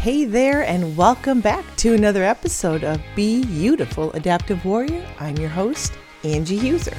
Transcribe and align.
Hey 0.00 0.24
there, 0.24 0.62
and 0.62 0.96
welcome 0.96 1.42
back 1.42 1.62
to 1.76 1.92
another 1.92 2.24
episode 2.24 2.84
of 2.84 3.02
Be 3.14 3.44
Beautiful 3.44 4.10
Adaptive 4.12 4.64
Warrior. 4.64 5.06
I'm 5.18 5.36
your 5.36 5.50
host, 5.50 5.92
Angie 6.24 6.58
Huser. 6.58 6.96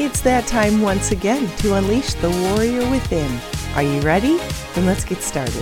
It's 0.00 0.22
that 0.22 0.46
time 0.46 0.80
once 0.80 1.12
again 1.12 1.46
to 1.58 1.74
unleash 1.74 2.14
the 2.14 2.30
warrior 2.30 2.90
within. 2.90 3.38
Are 3.74 3.82
you 3.82 4.00
ready? 4.00 4.38
Then 4.74 4.86
let's 4.86 5.04
get 5.04 5.20
started. 5.20 5.52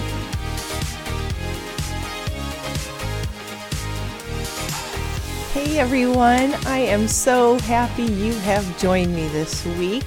Hey 5.52 5.80
everyone, 5.80 6.54
I 6.66 6.79
am 6.79 7.08
so 7.08 7.58
happy 7.58 8.04
you 8.04 8.32
have 8.32 8.79
joined 8.79 9.12
me 9.12 9.26
this 9.26 9.66
week. 9.66 10.04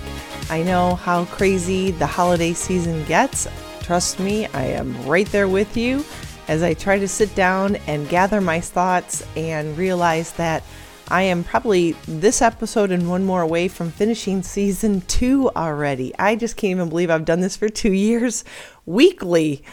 I 0.49 0.61
know 0.61 0.93
how 0.93 1.25
crazy 1.25 1.89
the 1.89 2.05
holiday 2.05 2.53
season 2.53 3.03
gets. 3.05 3.47
Trust 3.81 4.19
me, 4.19 4.45
I 4.47 4.65
am 4.65 5.07
right 5.07 5.25
there 5.27 5.47
with 5.47 5.75
you 5.75 6.05
as 6.47 6.61
I 6.61 6.75
try 6.75 6.99
to 6.99 7.07
sit 7.07 7.33
down 7.33 7.77
and 7.87 8.07
gather 8.07 8.39
my 8.41 8.59
thoughts 8.59 9.25
and 9.35 9.75
realize 9.75 10.33
that 10.33 10.63
I 11.07 11.23
am 11.23 11.43
probably 11.43 11.93
this 12.07 12.43
episode 12.43 12.91
and 12.91 13.09
one 13.09 13.25
more 13.25 13.41
away 13.41 13.67
from 13.67 13.89
finishing 13.89 14.43
season 14.43 15.01
two 15.01 15.49
already. 15.55 16.13
I 16.19 16.35
just 16.35 16.57
can't 16.57 16.71
even 16.71 16.89
believe 16.89 17.09
I've 17.09 17.25
done 17.25 17.41
this 17.41 17.57
for 17.57 17.67
two 17.67 17.93
years 17.93 18.43
weekly. 18.85 19.63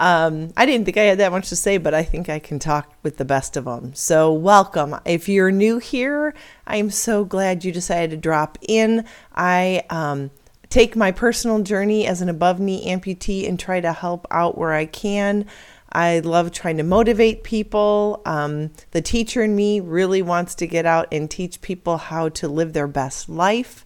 Um, 0.00 0.50
I 0.56 0.64
didn't 0.64 0.86
think 0.86 0.96
I 0.96 1.02
had 1.02 1.18
that 1.18 1.30
much 1.30 1.50
to 1.50 1.56
say, 1.56 1.76
but 1.76 1.92
I 1.92 2.02
think 2.02 2.30
I 2.30 2.38
can 2.38 2.58
talk 2.58 2.90
with 3.02 3.18
the 3.18 3.24
best 3.26 3.58
of 3.58 3.66
them. 3.66 3.94
So, 3.94 4.32
welcome. 4.32 4.96
If 5.04 5.28
you're 5.28 5.50
new 5.50 5.76
here, 5.76 6.32
I'm 6.66 6.90
so 6.90 7.22
glad 7.22 7.66
you 7.66 7.70
decided 7.70 8.10
to 8.12 8.16
drop 8.16 8.56
in. 8.66 9.04
I 9.34 9.82
um, 9.90 10.30
take 10.70 10.96
my 10.96 11.12
personal 11.12 11.62
journey 11.62 12.06
as 12.06 12.22
an 12.22 12.30
above 12.30 12.58
knee 12.60 12.88
amputee 12.88 13.46
and 13.46 13.60
try 13.60 13.82
to 13.82 13.92
help 13.92 14.26
out 14.30 14.56
where 14.56 14.72
I 14.72 14.86
can. 14.86 15.44
I 15.92 16.20
love 16.20 16.50
trying 16.50 16.78
to 16.78 16.82
motivate 16.82 17.44
people. 17.44 18.22
Um, 18.24 18.70
the 18.92 19.02
teacher 19.02 19.42
in 19.42 19.54
me 19.54 19.80
really 19.80 20.22
wants 20.22 20.54
to 20.56 20.66
get 20.66 20.86
out 20.86 21.08
and 21.12 21.30
teach 21.30 21.60
people 21.60 21.98
how 21.98 22.30
to 22.30 22.48
live 22.48 22.72
their 22.72 22.86
best 22.86 23.28
life. 23.28 23.84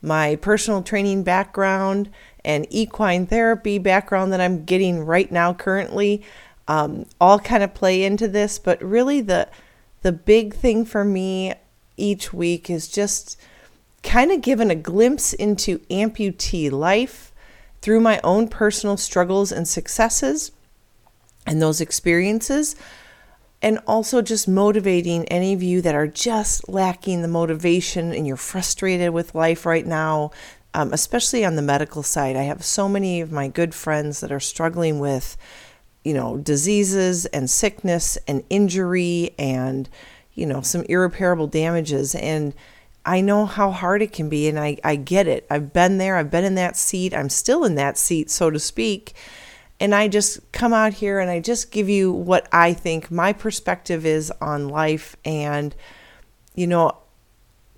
My 0.00 0.36
personal 0.36 0.82
training 0.82 1.24
background 1.24 2.10
and 2.46 2.66
equine 2.70 3.26
therapy 3.26 3.78
background 3.78 4.32
that 4.32 4.40
I'm 4.40 4.64
getting 4.64 5.04
right 5.04 5.30
now 5.30 5.52
currently 5.52 6.22
um, 6.68 7.06
all 7.20 7.38
kind 7.38 7.62
of 7.62 7.74
play 7.74 8.04
into 8.04 8.28
this. 8.28 8.58
But 8.58 8.80
really, 8.82 9.20
the 9.20 9.48
the 10.02 10.12
big 10.12 10.54
thing 10.54 10.84
for 10.84 11.04
me 11.04 11.54
each 11.96 12.32
week 12.32 12.70
is 12.70 12.88
just 12.88 13.38
kind 14.02 14.30
of 14.30 14.40
giving 14.40 14.70
a 14.70 14.76
glimpse 14.76 15.32
into 15.32 15.80
amputee 15.90 16.70
life 16.70 17.32
through 17.82 18.00
my 18.00 18.20
own 18.22 18.46
personal 18.46 18.96
struggles 18.96 19.50
and 19.50 19.66
successes 19.66 20.52
and 21.44 21.60
those 21.60 21.80
experiences 21.80 22.76
and 23.62 23.80
also 23.86 24.22
just 24.22 24.46
motivating 24.46 25.24
any 25.26 25.52
of 25.52 25.62
you 25.62 25.80
that 25.80 25.94
are 25.94 26.06
just 26.06 26.68
lacking 26.68 27.22
the 27.22 27.28
motivation 27.28 28.12
and 28.12 28.26
you're 28.26 28.36
frustrated 28.36 29.10
with 29.10 29.34
life 29.34 29.64
right 29.64 29.86
now 29.86 30.30
um, 30.76 30.92
especially 30.92 31.42
on 31.42 31.56
the 31.56 31.62
medical 31.62 32.02
side. 32.02 32.36
I 32.36 32.42
have 32.42 32.62
so 32.62 32.86
many 32.86 33.22
of 33.22 33.32
my 33.32 33.48
good 33.48 33.74
friends 33.74 34.20
that 34.20 34.30
are 34.30 34.38
struggling 34.38 34.98
with, 34.98 35.38
you 36.04 36.12
know, 36.12 36.36
diseases 36.36 37.24
and 37.26 37.48
sickness 37.48 38.18
and 38.28 38.44
injury 38.50 39.30
and, 39.38 39.88
you 40.34 40.44
know, 40.44 40.60
some 40.60 40.82
irreparable 40.82 41.46
damages. 41.46 42.14
And 42.14 42.52
I 43.06 43.22
know 43.22 43.46
how 43.46 43.70
hard 43.70 44.02
it 44.02 44.12
can 44.12 44.28
be, 44.28 44.48
and 44.48 44.58
I, 44.58 44.76
I 44.84 44.96
get 44.96 45.26
it. 45.26 45.46
I've 45.48 45.72
been 45.72 45.96
there, 45.96 46.16
I've 46.16 46.30
been 46.30 46.44
in 46.44 46.56
that 46.56 46.76
seat, 46.76 47.14
I'm 47.14 47.30
still 47.30 47.64
in 47.64 47.76
that 47.76 47.96
seat, 47.96 48.30
so 48.30 48.50
to 48.50 48.58
speak. 48.58 49.14
And 49.80 49.94
I 49.94 50.08
just 50.08 50.52
come 50.52 50.74
out 50.74 50.92
here 50.92 51.20
and 51.20 51.30
I 51.30 51.40
just 51.40 51.70
give 51.70 51.88
you 51.88 52.12
what 52.12 52.48
I 52.52 52.74
think 52.74 53.10
my 53.10 53.32
perspective 53.32 54.04
is 54.04 54.30
on 54.42 54.68
life. 54.68 55.16
And, 55.24 55.74
you 56.54 56.66
know, 56.66 56.98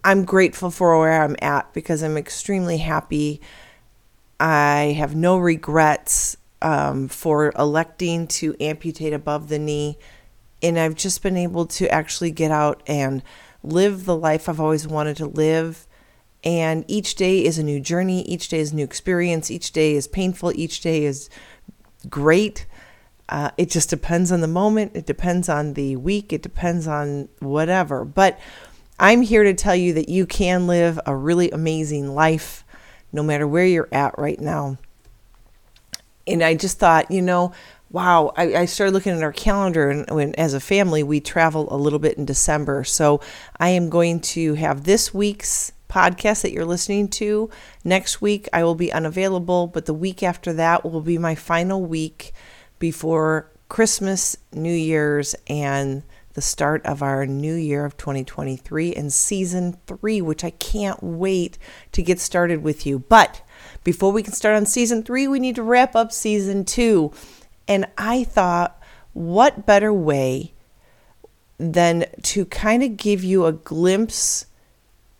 I'm 0.05 0.25
grateful 0.25 0.71
for 0.71 0.99
where 0.99 1.23
I'm 1.23 1.37
at 1.41 1.73
because 1.73 2.03
I'm 2.03 2.17
extremely 2.17 2.79
happy. 2.79 3.41
I 4.41 4.97
have 4.99 5.15
no 5.15 5.39
regrets 5.39 6.37
um, 6.63 7.09
for 7.09 7.53
electing 7.59 8.27
to 8.29 8.57
amputate 8.61 9.13
above 9.13 9.49
the 9.49 9.59
knee. 9.59 9.99
And 10.63 10.79
I've 10.79 10.95
just 10.95 11.23
been 11.23 11.37
able 11.37 11.67
to 11.67 11.89
actually 11.89 12.31
get 12.31 12.51
out 12.51 12.83
and 12.87 13.23
live 13.63 14.05
the 14.05 14.17
life 14.17 14.49
I've 14.49 14.61
always 14.61 14.87
wanted 14.87 15.17
to 15.19 15.27
live. 15.27 15.87
And 16.45 16.85
each 16.87 17.17
day 17.17 17.45
is 17.45 17.59
a 17.59 17.65
new 17.65 17.81
journey, 17.81 18.23
each 18.23 18.49
day 18.49 18.61
is 18.61 18.73
a 18.73 18.77
new 18.77 18.85
experience, 18.85 19.51
each 19.51 19.73
day 19.73 19.95
is 19.95 20.07
painful, 20.07 20.53
each 20.55 20.81
day 20.81 21.05
is 21.05 21.29
great. 22.09 22.67
Uh, 23.29 23.51
it 23.59 23.69
just 23.71 23.91
depends 23.91 24.33
on 24.33 24.41
the 24.41 24.49
moment, 24.49 24.93
it 24.95 25.05
depends 25.05 25.49
on 25.49 25.75
the 25.75 25.97
week, 25.97 26.33
it 26.33 26.41
depends 26.41 26.87
on 26.87 27.29
whatever. 27.41 28.05
But 28.05 28.39
I'm 28.99 29.23
here 29.23 29.45
to 29.45 29.55
tell 29.55 29.77
you 29.77 29.95
that 29.95 30.09
you 30.09 30.27
can 30.27 30.67
live 30.67 30.99
a 31.07 31.15
really 31.15 31.51
amazing 31.51 32.15
life 32.15 32.65
no 33.13 33.23
matter 33.23 33.47
where 33.47 33.65
you're 33.65 33.89
at 33.93 34.19
right 34.19 34.41
now. 34.41 34.77
And 36.27 36.43
I 36.43 36.55
just 36.55 36.79
thought, 36.79 37.11
you 37.11 37.23
know, 37.23 37.53
wow, 37.91 38.33
I, 38.37 38.55
I 38.55 38.65
started 38.67 38.93
looking 38.93 39.13
at 39.13 39.23
our 39.23 39.33
calendar, 39.33 39.89
and 39.89 40.11
when, 40.11 40.35
as 40.35 40.53
a 40.53 40.61
family, 40.61 41.03
we 41.03 41.21
travel 41.21 41.73
a 41.73 41.77
little 41.77 41.99
bit 41.99 42.19
in 42.19 42.27
December. 42.27 42.85
So 42.85 43.21
I 43.59 43.71
am 43.71 43.89
going 43.89 44.21
to 44.21 44.55
have 44.55 44.85
this 44.85 45.15
week's 45.15 45.73
podcast 45.89 46.43
that 46.43 46.53
you're 46.53 46.67
listening 46.67 47.09
to. 47.09 47.49
Next 47.85 48.21
week, 48.21 48.47
I 48.53 48.63
will 48.63 48.75
be 48.75 48.93
unavailable, 48.93 49.69
but 49.69 49.87
the 49.87 49.95
week 49.95 50.23
after 50.23 50.53
that 50.53 50.85
will 50.85 51.01
be 51.01 51.17
my 51.17 51.35
final 51.35 51.83
week 51.83 52.33
before 52.79 53.51
Christmas, 53.71 54.37
New 54.53 54.75
Year's, 54.75 55.35
and 55.47 56.03
the 56.39 56.43
start 56.43 56.87
of 56.87 57.03
our 57.03 57.27
new 57.27 57.57
year 57.57 57.85
of 57.85 57.97
2023 57.97 58.95
and 58.95 59.13
season 59.13 59.77
three, 59.89 60.21
which 60.21 60.45
I 60.45 60.51
can't 60.51 61.03
wait 61.03 61.59
to 61.91 62.01
get 62.01 62.21
started 62.21 62.63
with 62.63 62.87
you. 62.87 63.01
But 63.01 63.43
before 63.83 64.13
we 64.13 64.23
can 64.23 64.35
start 64.35 64.55
on 64.55 64.65
season 64.65 65.03
three, 65.03 65.27
we 65.27 65.41
need 65.41 65.57
to 65.57 65.65
wrap 65.65 65.97
up 65.97 66.13
season 66.13 66.65
two. 66.65 67.13
And 67.67 67.87
I 67.99 68.23
thought, 68.23 68.81
what 69.15 69.67
better 69.67 69.93
way 69.93 70.55
than 71.59 72.05
to 72.23 72.45
kind 72.45 72.85
of 72.85 72.97
give 72.97 73.25
you 73.25 73.45
a 73.45 73.53
glimpse 73.53 74.47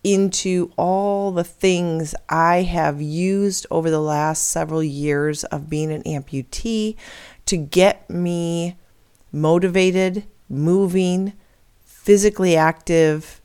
into 0.01 0.71
all 0.77 1.33
the 1.33 1.43
things 1.43 2.15
I 2.29 2.61
have 2.61 3.01
used 3.01 3.67
over 3.69 3.89
the 3.89 3.99
last 3.99 4.47
several 4.47 4.81
years 4.81 5.43
of 5.43 5.69
being 5.69 5.91
an 5.91 6.03
amputee 6.03 6.95
to 7.47 7.57
get 7.57 8.09
me 8.09 8.77
motivated 9.33 10.25
moving, 10.49 11.33
physically 11.83 12.55
active 12.55 13.41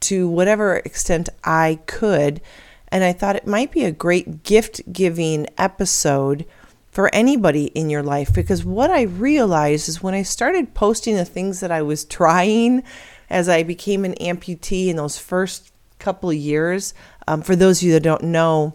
to 0.00 0.28
whatever 0.28 0.76
extent 0.76 1.28
I 1.44 1.80
could. 1.86 2.40
And 2.88 3.02
I 3.02 3.12
thought 3.12 3.36
it 3.36 3.46
might 3.46 3.72
be 3.72 3.84
a 3.84 3.92
great 3.92 4.42
gift 4.42 4.92
giving 4.92 5.46
episode 5.58 6.46
for 6.90 7.14
anybody 7.14 7.66
in 7.66 7.90
your 7.90 8.02
life 8.02 8.32
because 8.32 8.64
what 8.64 8.90
I 8.90 9.02
realized 9.02 9.88
is 9.88 10.02
when 10.02 10.14
I 10.14 10.22
started 10.22 10.72
posting 10.72 11.16
the 11.16 11.24
things 11.24 11.60
that 11.60 11.70
I 11.70 11.82
was 11.82 12.04
trying 12.06 12.82
as 13.28 13.48
I 13.48 13.64
became 13.64 14.04
an 14.04 14.14
amputee 14.14 14.88
in 14.88 14.96
those 14.96 15.18
first 15.18 15.72
couple 15.98 16.30
of 16.30 16.36
years, 16.36 16.94
um, 17.26 17.42
for 17.42 17.56
those 17.56 17.80
of 17.80 17.82
you 17.82 17.92
that 17.92 18.02
don't 18.02 18.22
know, 18.22 18.74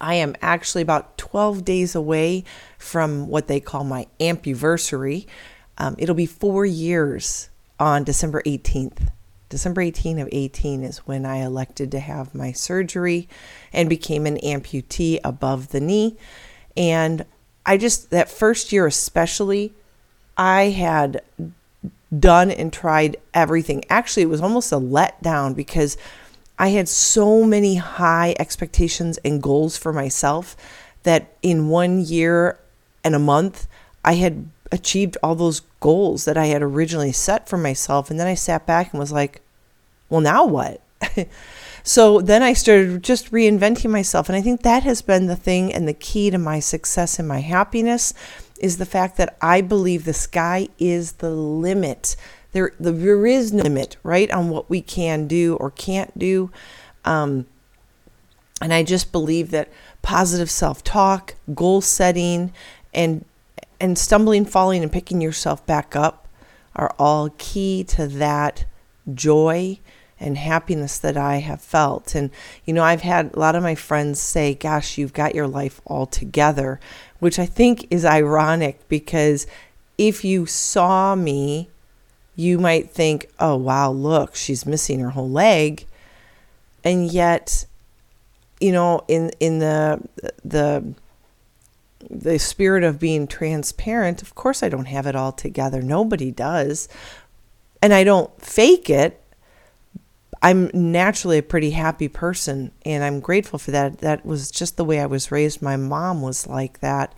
I 0.00 0.14
am 0.14 0.36
actually 0.42 0.82
about 0.82 1.16
12 1.16 1.64
days 1.64 1.94
away 1.94 2.44
from 2.78 3.26
what 3.28 3.48
they 3.48 3.60
call 3.60 3.84
my 3.84 4.06
ampuversary, 4.20 5.26
um, 5.78 5.94
it'll 5.98 6.14
be 6.14 6.26
four 6.26 6.64
years 6.64 7.50
on 7.78 8.04
December 8.04 8.42
18th. 8.42 9.10
December 9.48 9.82
18 9.82 10.18
of 10.18 10.28
18 10.32 10.82
is 10.82 10.98
when 10.98 11.24
I 11.24 11.36
elected 11.36 11.90
to 11.92 12.00
have 12.00 12.34
my 12.34 12.52
surgery 12.52 13.28
and 13.72 13.88
became 13.88 14.26
an 14.26 14.38
amputee 14.38 15.20
above 15.22 15.68
the 15.68 15.80
knee. 15.80 16.16
And 16.76 17.24
I 17.64 17.76
just, 17.76 18.10
that 18.10 18.28
first 18.28 18.72
year 18.72 18.86
especially, 18.86 19.72
I 20.36 20.70
had 20.70 21.22
done 22.16 22.50
and 22.50 22.72
tried 22.72 23.16
everything. 23.32 23.84
Actually, 23.88 24.24
it 24.24 24.28
was 24.28 24.40
almost 24.40 24.72
a 24.72 24.76
letdown 24.76 25.54
because 25.54 25.96
I 26.58 26.68
had 26.68 26.88
so 26.88 27.44
many 27.44 27.76
high 27.76 28.34
expectations 28.38 29.18
and 29.24 29.42
goals 29.42 29.76
for 29.76 29.92
myself 29.92 30.56
that 31.02 31.36
in 31.42 31.68
one 31.68 32.00
year 32.00 32.58
and 33.02 33.14
a 33.14 33.18
month, 33.18 33.66
I 34.04 34.14
had 34.14 34.48
achieved 34.72 35.16
all 35.22 35.34
those 35.34 35.60
goals 35.80 36.24
that 36.24 36.36
I 36.36 36.46
had 36.46 36.62
originally 36.62 37.12
set 37.12 37.48
for 37.48 37.56
myself. 37.56 38.10
And 38.10 38.18
then 38.18 38.26
I 38.26 38.34
sat 38.34 38.66
back 38.66 38.92
and 38.92 39.00
was 39.00 39.12
like, 39.12 39.40
well, 40.08 40.20
now 40.20 40.44
what? 40.46 40.80
so 41.82 42.20
then 42.20 42.42
I 42.42 42.54
started 42.54 43.02
just 43.02 43.30
reinventing 43.30 43.90
myself. 43.90 44.28
And 44.28 44.36
I 44.36 44.42
think 44.42 44.62
that 44.62 44.82
has 44.82 45.02
been 45.02 45.26
the 45.26 45.36
thing 45.36 45.72
and 45.72 45.86
the 45.86 45.92
key 45.92 46.30
to 46.30 46.38
my 46.38 46.60
success 46.60 47.18
and 47.18 47.28
my 47.28 47.40
happiness 47.40 48.14
is 48.60 48.78
the 48.78 48.86
fact 48.86 49.16
that 49.18 49.36
I 49.40 49.60
believe 49.60 50.04
the 50.04 50.14
sky 50.14 50.68
is 50.78 51.12
the 51.12 51.30
limit. 51.30 52.16
There, 52.52 52.72
there 52.78 53.26
is 53.26 53.52
no 53.52 53.64
limit, 53.64 53.96
right, 54.02 54.30
on 54.30 54.48
what 54.48 54.70
we 54.70 54.80
can 54.80 55.26
do 55.26 55.56
or 55.56 55.70
can't 55.70 56.16
do. 56.18 56.50
Um, 57.04 57.46
And 58.60 58.72
I 58.72 58.82
just 58.82 59.12
believe 59.12 59.50
that 59.50 59.68
positive 60.00 60.48
self-talk, 60.50 61.34
goal 61.54 61.80
setting, 61.80 62.52
and 62.94 63.24
and 63.84 63.98
stumbling, 63.98 64.46
falling, 64.46 64.82
and 64.82 64.90
picking 64.90 65.20
yourself 65.20 65.66
back 65.66 65.94
up 65.94 66.26
are 66.74 66.94
all 66.98 67.28
key 67.36 67.84
to 67.84 68.06
that 68.06 68.64
joy 69.12 69.78
and 70.18 70.38
happiness 70.38 70.96
that 70.96 71.18
I 71.18 71.36
have 71.36 71.60
felt. 71.60 72.14
And, 72.14 72.30
you 72.64 72.72
know, 72.72 72.82
I've 72.82 73.02
had 73.02 73.34
a 73.34 73.38
lot 73.38 73.54
of 73.54 73.62
my 73.62 73.74
friends 73.74 74.18
say, 74.20 74.54
Gosh, 74.54 74.96
you've 74.96 75.12
got 75.12 75.34
your 75.34 75.46
life 75.46 75.82
all 75.84 76.06
together, 76.06 76.80
which 77.18 77.38
I 77.38 77.44
think 77.44 77.86
is 77.90 78.06
ironic 78.06 78.88
because 78.88 79.46
if 79.98 80.24
you 80.24 80.46
saw 80.46 81.14
me, 81.14 81.68
you 82.34 82.58
might 82.58 82.90
think, 82.90 83.28
Oh, 83.38 83.56
wow, 83.56 83.90
look, 83.90 84.34
she's 84.34 84.64
missing 84.64 85.00
her 85.00 85.10
whole 85.10 85.28
leg. 85.28 85.84
And 86.82 87.12
yet, 87.12 87.66
you 88.62 88.72
know, 88.72 89.04
in, 89.08 89.30
in 89.40 89.58
the, 89.58 90.00
the, 90.42 90.94
the 92.10 92.38
spirit 92.38 92.84
of 92.84 92.98
being 92.98 93.26
transparent, 93.26 94.22
of 94.22 94.34
course, 94.34 94.62
I 94.62 94.68
don't 94.68 94.86
have 94.86 95.06
it 95.06 95.16
all 95.16 95.32
together. 95.32 95.82
Nobody 95.82 96.30
does. 96.30 96.88
And 97.82 97.92
I 97.92 98.04
don't 98.04 98.30
fake 98.40 98.88
it. 98.88 99.20
I'm 100.42 100.70
naturally 100.74 101.38
a 101.38 101.42
pretty 101.42 101.70
happy 101.70 102.08
person 102.08 102.70
and 102.84 103.02
I'm 103.02 103.20
grateful 103.20 103.58
for 103.58 103.70
that. 103.70 103.98
That 103.98 104.26
was 104.26 104.50
just 104.50 104.76
the 104.76 104.84
way 104.84 105.00
I 105.00 105.06
was 105.06 105.32
raised. 105.32 105.62
My 105.62 105.76
mom 105.76 106.20
was 106.20 106.46
like 106.46 106.80
that. 106.80 107.14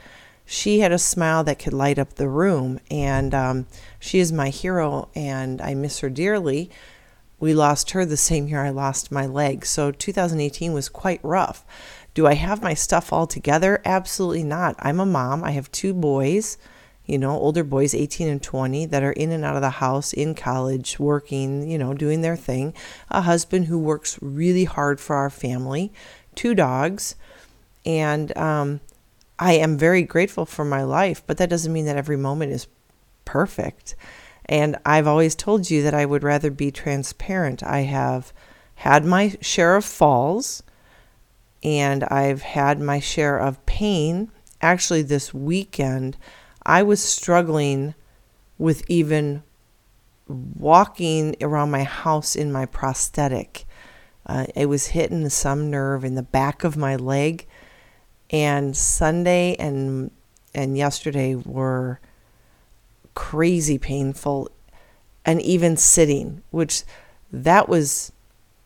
She 0.49 0.79
had 0.79 0.93
a 0.93 0.99
smile 0.99 1.43
that 1.45 1.59
could 1.59 1.73
light 1.73 1.99
up 1.99 2.15
the 2.15 2.29
room, 2.29 2.79
and 2.89 3.35
um, 3.35 3.67
she 3.99 4.21
is 4.21 4.33
my 4.33 4.51
hero, 4.51 5.09
and 5.13 5.61
I 5.61 5.75
miss 5.75 5.99
her 5.99 6.09
dearly. 6.09 6.71
We 7.41 7.53
lost 7.53 7.91
her 7.91 8.05
the 8.05 8.17
same 8.17 8.47
year 8.47 8.65
I 8.65 8.71
lost 8.71 9.11
my 9.11 9.27
leg, 9.27 9.67
so 9.67 9.91
2018 9.91 10.73
was 10.73 10.89
quite 10.89 11.19
rough. 11.25 11.65
Do 12.17 12.27
I 12.27 12.33
have 12.33 12.63
my 12.63 12.73
stuff 12.73 13.13
all 13.13 13.27
together? 13.27 13.83
Absolutely 13.85 14.43
not. 14.43 14.75
I'm 14.79 15.01
a 15.01 15.05
mom. 15.05 15.45
I 15.45 15.51
have 15.51 15.71
two 15.71 15.93
boys, 15.93 16.57
you 17.05 17.19
know, 17.19 17.33
older 17.33 17.63
boys, 17.63 17.95
18 17.95 18.27
and 18.27 18.43
20, 18.43 18.87
that 18.87 19.03
are 19.03 19.13
in 19.13 19.33
and 19.33 19.45
out 19.45 19.55
of 19.55 19.61
the 19.61 19.69
house, 19.69 20.15
in 20.15 20.35
college, 20.35 20.99
working, 20.99 21.69
you 21.69 21.77
know, 21.77 21.93
doing 21.93 22.23
their 22.23 22.35
thing. 22.35 22.73
A 23.11 23.21
husband 23.21 23.67
who 23.67 23.79
works 23.79 24.19
really 24.23 24.65
hard 24.65 24.99
for 24.99 25.15
our 25.15 25.29
family, 25.29 25.93
two 26.35 26.55
dogs. 26.55 27.17
And 27.85 28.35
um, 28.35 28.81
I 29.39 29.53
am 29.53 29.77
very 29.77 30.03
grateful 30.03 30.47
for 30.47 30.65
my 30.65 30.85
life, 30.85 31.23
but 31.27 31.37
that 31.37 31.51
doesn't 31.51 31.71
mean 31.71 31.85
that 31.85 31.99
every 31.99 32.17
moment 32.17 32.51
is 32.51 32.67
perfect. 33.27 33.95
And 34.47 34.79
I've 34.87 35.07
always 35.07 35.35
told 35.35 35.71
you 35.71 35.83
that 35.83 35.93
I 35.93 36.07
would 36.07 36.23
rather 36.23 36.51
be 36.51 36.71
transparent. 36.71 37.63
I 37.63 37.81
have 37.81 38.33
had 38.77 39.05
my 39.05 39.37
share 39.43 39.77
of 39.77 39.85
falls 39.85 40.63
and 41.63 42.05
I've 42.05 42.43
had 42.43 42.81
my 42.81 43.01
share 43.01 43.39
of 43.39 43.65
pain. 43.67 44.31
Actually, 44.61 45.03
this 45.03 45.35
weekend, 45.35 46.17
I 46.65 46.83
was 46.83 47.03
struggling 47.03 47.95
with 48.59 48.89
even 48.89 49.43
walking 50.29 51.37
around 51.41 51.71
my 51.71 51.85
house 51.85 52.35
in 52.35 52.51
my 52.51 52.67
prosthetic. 52.67 53.65
Uh, 54.27 54.47
it 54.55 54.67
was 54.67 54.89
hitting 54.89 55.29
some 55.29 55.71
nerve 55.71 56.05
in 56.05 56.15
the 56.15 56.23
back 56.23 56.65
of 56.65 56.77
my 56.77 56.97
leg, 56.97 57.47
and 58.31 58.77
Sunday 58.77 59.55
and 59.57 60.11
and 60.55 60.77
yesterday 60.77 61.35
were 61.35 62.01
crazy 63.15 63.79
painful, 63.79 64.51
and 65.25 65.41
even 65.43 65.77
sitting, 65.77 66.43
which 66.51 66.83
that 67.31 67.69
was 67.69 68.11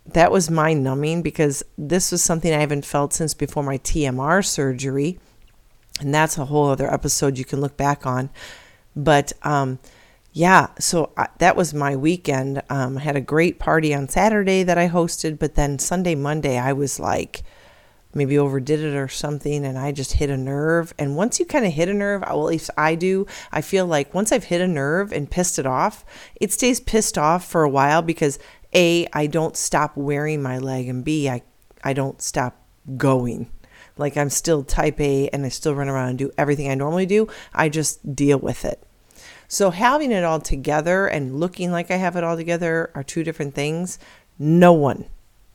that 0.07 0.33
was 0.33 0.51
mind 0.51 0.83
numbing 0.83 1.23
because 1.23 1.63
this 1.77 2.11
was 2.11 2.23
something 2.23 2.53
I 2.53 2.61
haven't 2.61 2.85
felt 2.85 3.13
since 3.13 3.35
before 3.35 3.63
my 3.63 3.79
TMR 3.79 4.45
surgery. 4.45 5.19
And 6.01 6.15
that's 6.15 6.39
a 6.39 6.47
whole 6.47 6.69
other 6.69 6.93
episode 6.93 7.39
you 7.39 7.45
can 7.45 7.61
look 7.61 7.77
back 7.77 8.07
on. 8.07 8.31
But 8.97 9.33
um, 9.43 9.79
yeah, 10.33 10.69
so 10.79 11.13
I, 11.17 11.29
that 11.39 11.57
was 11.57 11.75
my 11.75 11.97
weekend. 11.97 12.63
Um, 12.71 12.99
I 12.99 13.03
had 13.03 13.17
a 13.17 13.21
great 13.21 13.59
party 13.59 13.95
on 13.95 14.09
Saturday 14.09 14.63
that 14.63 14.79
I 14.79 14.89
hosted, 14.89 15.39
but 15.39 15.55
then 15.55 15.79
Sunday, 15.79 16.15
Monday, 16.15 16.59
I 16.59 16.73
was 16.73 16.99
like, 16.99 17.43
maybe 18.15 18.37
overdid 18.37 18.81
it 18.81 18.97
or 18.97 19.09
something 19.09 19.65
and 19.65 19.79
I 19.79 19.93
just 19.93 20.15
hit 20.15 20.31
a 20.31 20.37
nerve. 20.37 20.93
And 20.99 21.17
once 21.17 21.39
you 21.39 21.47
kind 21.47 21.65
of 21.65 21.73
hit 21.73 21.89
a 21.89 21.95
nerve, 21.95 22.23
well, 22.23 22.41
at 22.41 22.51
least 22.53 22.71
I 22.77 22.95
do, 22.95 23.27
I 23.53 23.61
feel 23.61 23.87
like 23.87 24.15
once 24.15 24.33
I've 24.33 24.45
hit 24.45 24.61
a 24.61 24.67
nerve 24.67 25.13
and 25.13 25.31
pissed 25.31 25.59
it 25.59 25.67
off, 25.67 26.05
it 26.41 26.53
stays 26.53 26.81
pissed 26.81 27.17
off 27.17 27.45
for 27.47 27.63
a 27.63 27.69
while 27.69 28.03
because 28.03 28.39
a, 28.75 29.07
I 29.13 29.27
don't 29.27 29.57
stop 29.57 29.97
wearing 29.97 30.43
my 30.43 30.59
leg, 30.59 30.89
and 30.89 31.05
B, 31.05 31.29
I, 31.29 31.43
I 31.83 31.93
don't 31.93 32.21
stop 32.23 32.57
going. 32.97 33.51
Like 33.97 34.17
I'm 34.17 34.31
still 34.31 34.65
type 34.65 34.99
A 35.01 35.29
and 35.29 35.45
I 35.45 35.51
still 35.51 35.75
run 35.75 35.89
around 35.89 36.09
and 36.09 36.19
do 36.19 36.31
everything 36.39 36.71
I 36.71 36.75
normally 36.75 37.07
do. 37.07 37.29
I 37.53 37.69
just 37.69 38.17
deal 38.17 38.39
with 38.39 38.65
it. 38.65 38.83
So 39.47 39.71
having 39.71 40.11
it 40.11 40.25
all 40.25 40.41
together 40.41 41.07
and 41.07 41.39
looking 41.39 41.71
like 41.71 41.91
I 41.91 41.97
have 41.97 42.17
it 42.17 42.25
all 42.25 42.37
together 42.37 42.91
are 42.95 43.03
two 43.03 43.25
different 43.25 43.55
things. 43.55 43.99
No 44.39 44.73
one, 44.73 45.05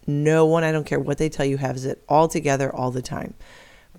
no 0.05 0.45
one, 0.45 0.63
I 0.63 0.71
don't 0.71 0.85
care 0.85 0.99
what 0.99 1.17
they 1.17 1.29
tell 1.29 1.45
you, 1.45 1.57
has 1.57 1.85
it 1.85 2.03
all 2.07 2.27
together 2.27 2.73
all 2.73 2.91
the 2.91 3.01
time. 3.01 3.33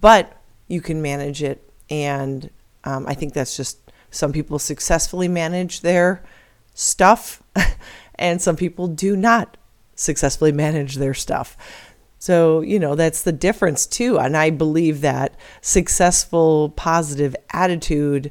But 0.01 0.41
you 0.69 0.81
can 0.81 1.03
manage 1.03 1.43
it. 1.43 1.69
And 1.91 2.51
um, 2.85 3.07
I 3.09 3.15
think 3.15 3.33
that's 3.33 3.57
just 3.57 3.79
some 4.11 4.33
people 4.33 4.59
successfully 4.59 5.29
manage 5.29 5.81
their 5.81 6.23
stuff 6.75 7.43
and 8.19 8.41
some 8.41 8.57
people 8.57 8.89
do 8.89 9.17
not 9.17 9.57
successfully 9.95 10.53
manage 10.53 10.97
their 10.97 11.15
stuff. 11.15 11.57
So, 12.19 12.61
you 12.61 12.79
know, 12.79 12.95
that's 12.95 13.23
the 13.23 13.33
difference 13.33 13.87
too. 13.87 14.19
And 14.19 14.37
I 14.37 14.51
believe 14.51 15.01
that 15.03 15.37
successful, 15.61 16.71
positive 16.71 17.37
attitude 17.51 18.31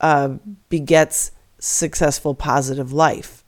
uh, 0.00 0.36
begets 0.68 1.32
successful, 1.58 2.34
positive 2.34 2.92
life. 2.92 3.44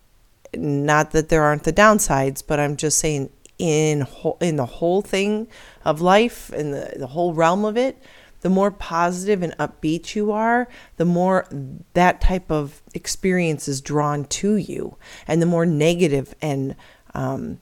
Not 0.54 1.12
that 1.12 1.28
there 1.28 1.42
aren't 1.42 1.64
the 1.64 1.72
downsides, 1.72 2.42
but 2.46 2.60
I'm 2.60 2.76
just 2.76 2.98
saying 2.98 3.30
in 3.58 4.06
in 4.40 4.56
the 4.56 4.66
whole 4.66 5.02
thing 5.02 5.46
of 5.84 6.00
life, 6.00 6.52
in 6.52 6.72
the, 6.72 6.94
the 6.98 7.06
whole 7.06 7.32
realm 7.32 7.64
of 7.64 7.76
it, 7.76 7.96
the 8.42 8.50
more 8.50 8.70
positive 8.70 9.42
and 9.42 9.56
upbeat 9.56 10.14
you 10.14 10.32
are, 10.32 10.68
the 10.96 11.04
more 11.04 11.46
that 11.94 12.20
type 12.20 12.50
of 12.50 12.82
experience 12.92 13.68
is 13.68 13.80
drawn 13.80 14.24
to 14.26 14.56
you, 14.56 14.96
and 15.26 15.40
the 15.40 15.46
more 15.46 15.64
negative 15.64 16.34
and 16.42 16.76
um, 17.14 17.60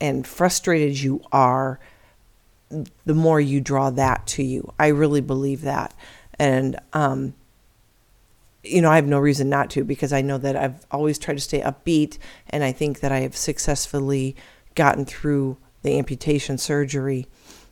and 0.00 0.26
frustrated 0.26 0.98
you 0.98 1.20
are, 1.32 1.78
the 3.04 3.14
more 3.14 3.40
you 3.40 3.60
draw 3.60 3.90
that 3.90 4.26
to 4.28 4.42
you. 4.42 4.72
I 4.78 4.88
really 4.88 5.20
believe 5.20 5.62
that, 5.62 5.92
and 6.38 6.78
um, 6.92 7.34
you 8.62 8.80
know 8.80 8.90
I 8.90 8.96
have 8.96 9.08
no 9.08 9.18
reason 9.18 9.48
not 9.48 9.70
to 9.70 9.82
because 9.82 10.12
I 10.12 10.22
know 10.22 10.38
that 10.38 10.54
I've 10.54 10.86
always 10.92 11.18
tried 11.18 11.34
to 11.34 11.40
stay 11.40 11.60
upbeat, 11.60 12.16
and 12.48 12.62
I 12.62 12.70
think 12.70 13.00
that 13.00 13.10
I 13.10 13.20
have 13.20 13.36
successfully 13.36 14.36
gotten 14.76 15.04
through 15.04 15.56
the 15.82 15.98
amputation 15.98 16.58
surgery 16.58 17.26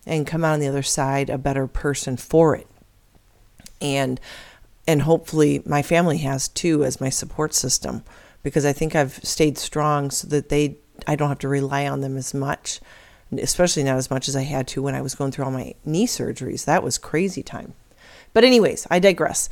and 0.09 0.27
come 0.27 0.45
out 0.45 0.55
on 0.55 0.61
the 0.61 0.69
other 0.69 0.83
side 0.83 1.31
a 1.31 1.39
better 1.39 1.67
person 1.67 2.17
for 2.17 2.57
it. 2.57 2.67
And 3.81 4.21
and 4.87 5.03
hopefully 5.03 5.63
my 5.67 5.83
family 5.83 6.19
has 6.19 6.49
too 6.49 6.83
as 6.83 7.01
my 7.01 7.11
support 7.11 7.53
system 7.55 8.03
because 8.43 8.65
I 8.65 8.73
think 8.73 8.95
I've 8.97 9.21
stayed 9.23 9.59
strong 9.59 10.11
so 10.11 10.27
that 10.29 10.49
they 10.49 10.77
I 11.07 11.15
don't 11.15 11.29
have 11.29 11.39
to 11.41 11.49
rely 11.49 11.87
on 11.87 12.01
them 12.01 12.17
as 12.17 12.35
much, 12.35 12.81
especially 13.37 13.85
not 13.85 13.99
as 13.99 14.11
much 14.11 14.29
as 14.29 14.35
I 14.35 14.43
had 14.43 14.67
to 14.69 14.83
when 14.83 14.95
I 14.95 15.03
was 15.03 15.15
going 15.15 15.31
through 15.31 15.45
all 15.45 15.51
my 15.51 15.75
knee 15.85 16.07
surgeries. 16.07 16.65
That 16.65 16.83
was 16.83 16.99
crazy 16.99 17.43
time. 17.43 17.75
But 18.33 18.45
anyways, 18.45 18.87
I 18.91 18.99
digress. 18.99 19.49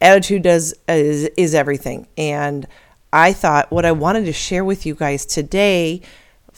Attitude 0.00 0.42
does 0.42 0.74
is, 0.88 1.24
is 1.36 1.54
everything 1.54 2.08
and 2.16 2.66
I 3.12 3.32
thought 3.32 3.70
what 3.70 3.84
I 3.84 3.92
wanted 3.92 4.24
to 4.26 4.32
share 4.32 4.64
with 4.64 4.86
you 4.86 4.94
guys 4.94 5.26
today 5.26 6.00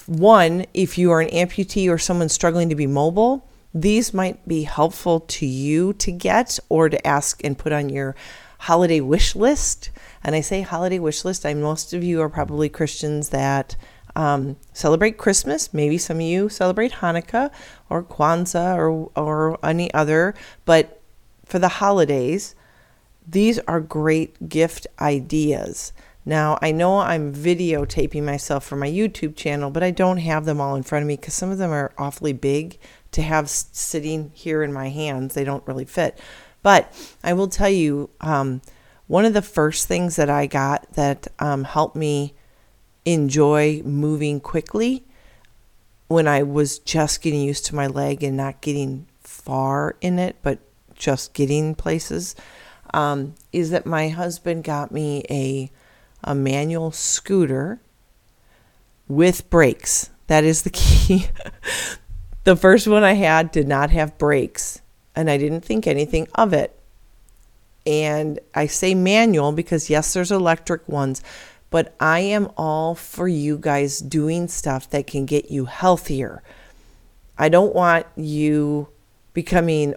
one, 0.09 0.67
if 0.75 0.99
you 0.99 1.11
are 1.11 1.21
an 1.21 1.29
amputee 1.29 1.89
or 1.89 1.99
someone 1.99 2.29
struggling 2.29 2.69
to 2.69 2.75
be 2.75 2.87
mobile, 2.87 3.49
these 3.75 4.13
might 4.13 4.47
be 4.47 4.65
helpful 4.65 5.21
to 5.21 5.47
you 5.47 5.93
to 5.95 6.13
get 6.13 6.59
or 6.69 6.89
to 6.89 7.07
ask 7.07 7.43
and 7.45 7.59
put 7.59 7.73
on 7.73 7.89
your 7.89 8.15
holiday 8.61 9.01
wish 9.01 9.35
list. 9.35 9.91
And 10.23 10.35
I 10.35 10.41
say 10.41 10.61
holiday 10.61 10.99
wish 10.99 11.25
list, 11.25 11.47
I 11.47 11.55
most 11.55 11.93
of 11.93 12.05
you 12.05 12.21
are 12.21 12.29
probably 12.29 12.69
Christians 12.69 13.31
that 13.31 13.77
um, 14.15 14.57
celebrate 14.73 15.19
Christmas. 15.19 15.73
Maybe 15.73 15.99
some 15.99 16.19
of 16.19 16.23
you 16.23 16.49
celebrate 16.49 16.93
Hanukkah 16.93 17.51
or 17.89 18.03
Kwanzaa 18.03 18.77
or 18.77 19.11
or 19.17 19.59
any 19.65 19.93
other. 19.95 20.35
But 20.65 21.01
for 21.45 21.59
the 21.59 21.69
holidays, 21.69 22.55
these 23.27 23.59
are 23.61 23.81
great 23.81 24.49
gift 24.49 24.87
ideas. 25.01 25.93
Now, 26.25 26.59
I 26.63 26.71
know 26.71 26.99
I'm 26.99 27.35
videotaping 27.35 28.23
myself 28.23 28.65
for 28.65 28.77
my 28.77 28.89
YouTube 28.89 29.35
channel, 29.35 29.71
but 29.71 29.83
I 29.83 29.91
don't 29.91 30.19
have 30.19 30.45
them 30.45 30.61
all 30.61 30.77
in 30.77 30.85
front 30.85 31.03
of 31.03 31.09
me 31.09 31.17
because 31.17 31.35
some 31.35 31.51
of 31.51 31.59
them 31.59 31.73
are 31.73 31.93
awfully 31.99 32.33
big 32.33 32.79
to 33.13 33.23
have 33.23 33.51
sitting 33.51 34.31
here 34.35 34.63
in 34.63 34.73
my 34.73 34.89
hands. 34.89 35.35
They 35.35 35.45
don't 35.45 35.67
really 35.67 35.85
fit. 35.85 36.19
But 36.63 36.93
I 37.25 37.33
will 37.33 37.49
tell 37.49 37.69
you, 37.69 38.11
um, 38.21 38.63
one 39.09 39.25
of 39.25 39.35
the 39.35 39.43
first 39.43 39.89
things 39.89 40.17
that 40.17 40.31
I 40.31 40.47
got 40.47 40.93
that 40.93 41.27
um, 41.41 41.65
helped 41.65 41.97
me 41.97 42.35
enjoy 43.05 43.83
moving 43.85 44.41
quickly 44.41 45.05
when 46.07 46.29
I 46.29 46.45
was 46.45 46.79
just 46.79 47.21
getting 47.21 47.41
used 47.41 47.67
to 47.67 47.75
my 47.75 47.89
leg 47.89 48.23
and 48.23 48.37
not 48.37 48.61
getting 48.61 49.07
far 49.21 49.97
in 50.01 50.19
it, 50.19 50.37
but 50.43 50.61
just 50.95 51.33
getting 51.33 51.75
places, 51.75 52.37
um, 52.95 53.35
is 53.53 53.71
that 53.71 53.87
my 53.87 54.09
husband 54.09 54.63
got 54.63 54.93
me 54.93 55.25
a 55.29 55.71
a 56.25 56.35
manual 56.35 56.93
scooter 56.93 57.81
with 59.09 59.49
brakes. 59.51 60.11
That 60.27 60.45
is 60.45 60.63
the 60.63 60.71
key. 60.73 61.27
the 62.45 62.57
first 62.57 62.87
one 62.87 63.05
I 63.05 63.15
had 63.15 63.51
did 63.51 63.69
not 63.69 63.91
have 63.91 64.19
brakes, 64.19 64.81
and 65.15 65.31
I 65.31 65.37
didn't 65.37 65.65
think 65.65 65.87
anything 65.87 66.29
of 66.35 66.53
it. 66.53 66.79
And 67.85 68.39
I 68.55 68.67
say 68.67 68.95
manual 68.95 69.53
because, 69.53 69.91
yes, 69.91 70.13
there's 70.13 70.31
electric 70.31 70.89
ones, 70.89 71.21
but 71.71 71.95
I 71.99 72.21
am 72.21 72.51
all 72.57 72.95
for 72.95 73.27
you 73.27 73.59
guys 73.59 73.99
doing 73.99 74.47
stuff 74.47 74.89
that 74.91 75.07
can 75.07 75.27
get 75.27 75.51
you 75.51 75.65
healthier. 75.65 76.43
I 77.37 77.49
don't 77.49 77.75
want 77.75 78.07
you 78.15 78.89
becoming 79.33 79.95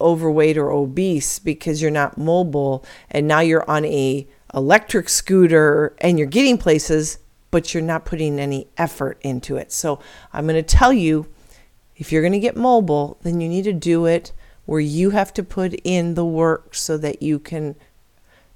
overweight 0.00 0.56
or 0.58 0.70
obese 0.70 1.38
because 1.38 1.80
you're 1.80 1.90
not 1.90 2.18
mobile 2.18 2.84
and 3.10 3.26
now 3.26 3.40
you're 3.40 3.68
on 3.68 3.84
a 3.84 4.26
electric 4.54 5.08
scooter 5.08 5.94
and 6.00 6.18
you're 6.18 6.26
getting 6.26 6.58
places 6.58 7.18
but 7.50 7.72
you're 7.72 7.82
not 7.82 8.04
putting 8.04 8.38
any 8.38 8.68
effort 8.76 9.18
into 9.22 9.56
it. 9.56 9.72
So 9.72 10.00
I'm 10.32 10.46
going 10.46 10.62
to 10.62 10.62
tell 10.62 10.92
you 10.92 11.26
if 11.96 12.12
you're 12.12 12.22
going 12.22 12.32
to 12.32 12.38
get 12.38 12.56
mobile, 12.56 13.18
then 13.22 13.40
you 13.40 13.48
need 13.48 13.64
to 13.64 13.72
do 13.72 14.06
it 14.06 14.32
where 14.66 14.80
you 14.80 15.10
have 15.10 15.32
to 15.34 15.42
put 15.42 15.72
in 15.82 16.14
the 16.14 16.24
work 16.24 16.74
so 16.74 16.96
that 16.98 17.22
you 17.22 17.38
can 17.38 17.74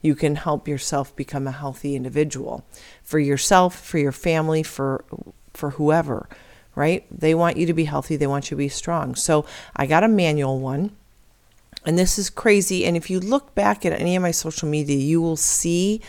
you 0.02 0.14
can 0.16 0.34
help 0.34 0.66
yourself 0.66 1.14
become 1.14 1.46
a 1.46 1.52
healthy 1.52 1.94
individual 1.94 2.66
for 3.04 3.20
yourself, 3.20 3.78
for 3.78 3.98
your 3.98 4.12
family, 4.12 4.62
for 4.62 5.04
for 5.54 5.70
whoever, 5.70 6.28
right? 6.74 7.06
They 7.10 7.34
want 7.34 7.56
you 7.56 7.66
to 7.66 7.72
be 7.72 7.84
healthy, 7.84 8.16
they 8.16 8.26
want 8.26 8.50
you 8.50 8.56
to 8.56 8.58
be 8.58 8.68
strong. 8.68 9.14
So, 9.14 9.46
I 9.76 9.86
got 9.86 10.04
a 10.04 10.08
manual 10.08 10.58
one. 10.58 10.96
And 11.84 11.98
this 11.98 12.18
is 12.18 12.30
crazy 12.30 12.84
and 12.84 12.96
if 12.96 13.10
you 13.10 13.18
look 13.18 13.54
back 13.54 13.84
at 13.84 13.92
any 13.92 14.14
of 14.16 14.22
my 14.22 14.30
social 14.30 14.68
media, 14.68 14.96
you 14.96 15.20
will 15.20 15.36
see 15.36 16.00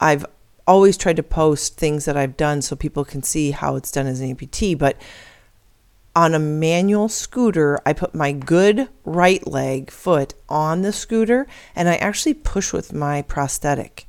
I've 0.00 0.26
always 0.66 0.96
tried 0.96 1.16
to 1.16 1.22
post 1.22 1.76
things 1.76 2.04
that 2.04 2.16
I've 2.16 2.36
done 2.36 2.62
so 2.62 2.76
people 2.76 3.04
can 3.04 3.22
see 3.22 3.50
how 3.50 3.76
it's 3.76 3.90
done 3.90 4.06
as 4.06 4.20
an 4.20 4.34
amputee, 4.34 4.76
but 4.76 4.96
on 6.16 6.32
a 6.32 6.38
manual 6.38 7.08
scooter, 7.08 7.80
I 7.84 7.92
put 7.92 8.14
my 8.14 8.32
good 8.32 8.88
right 9.04 9.44
leg 9.46 9.90
foot 9.90 10.34
on 10.48 10.82
the 10.82 10.92
scooter 10.92 11.46
and 11.74 11.88
I 11.88 11.96
actually 11.96 12.34
push 12.34 12.72
with 12.72 12.92
my 12.92 13.22
prosthetic. 13.22 14.06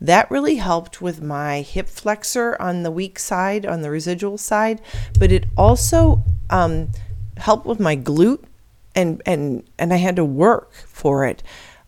That 0.00 0.30
really 0.30 0.56
helped 0.56 1.00
with 1.00 1.22
my 1.22 1.60
hip 1.60 1.88
flexor 1.88 2.60
on 2.60 2.82
the 2.82 2.90
weak 2.90 3.18
side, 3.18 3.64
on 3.64 3.82
the 3.82 3.90
residual 3.90 4.38
side, 4.38 4.80
but 5.18 5.32
it 5.32 5.46
also 5.56 6.22
um, 6.50 6.90
helped 7.36 7.66
with 7.66 7.80
my 7.80 7.96
glute 7.96 8.44
and 8.96 9.22
and 9.26 9.62
and 9.78 9.92
I 9.92 9.96
had 9.96 10.16
to 10.16 10.24
work 10.24 10.72
for 10.72 11.24
it. 11.24 11.42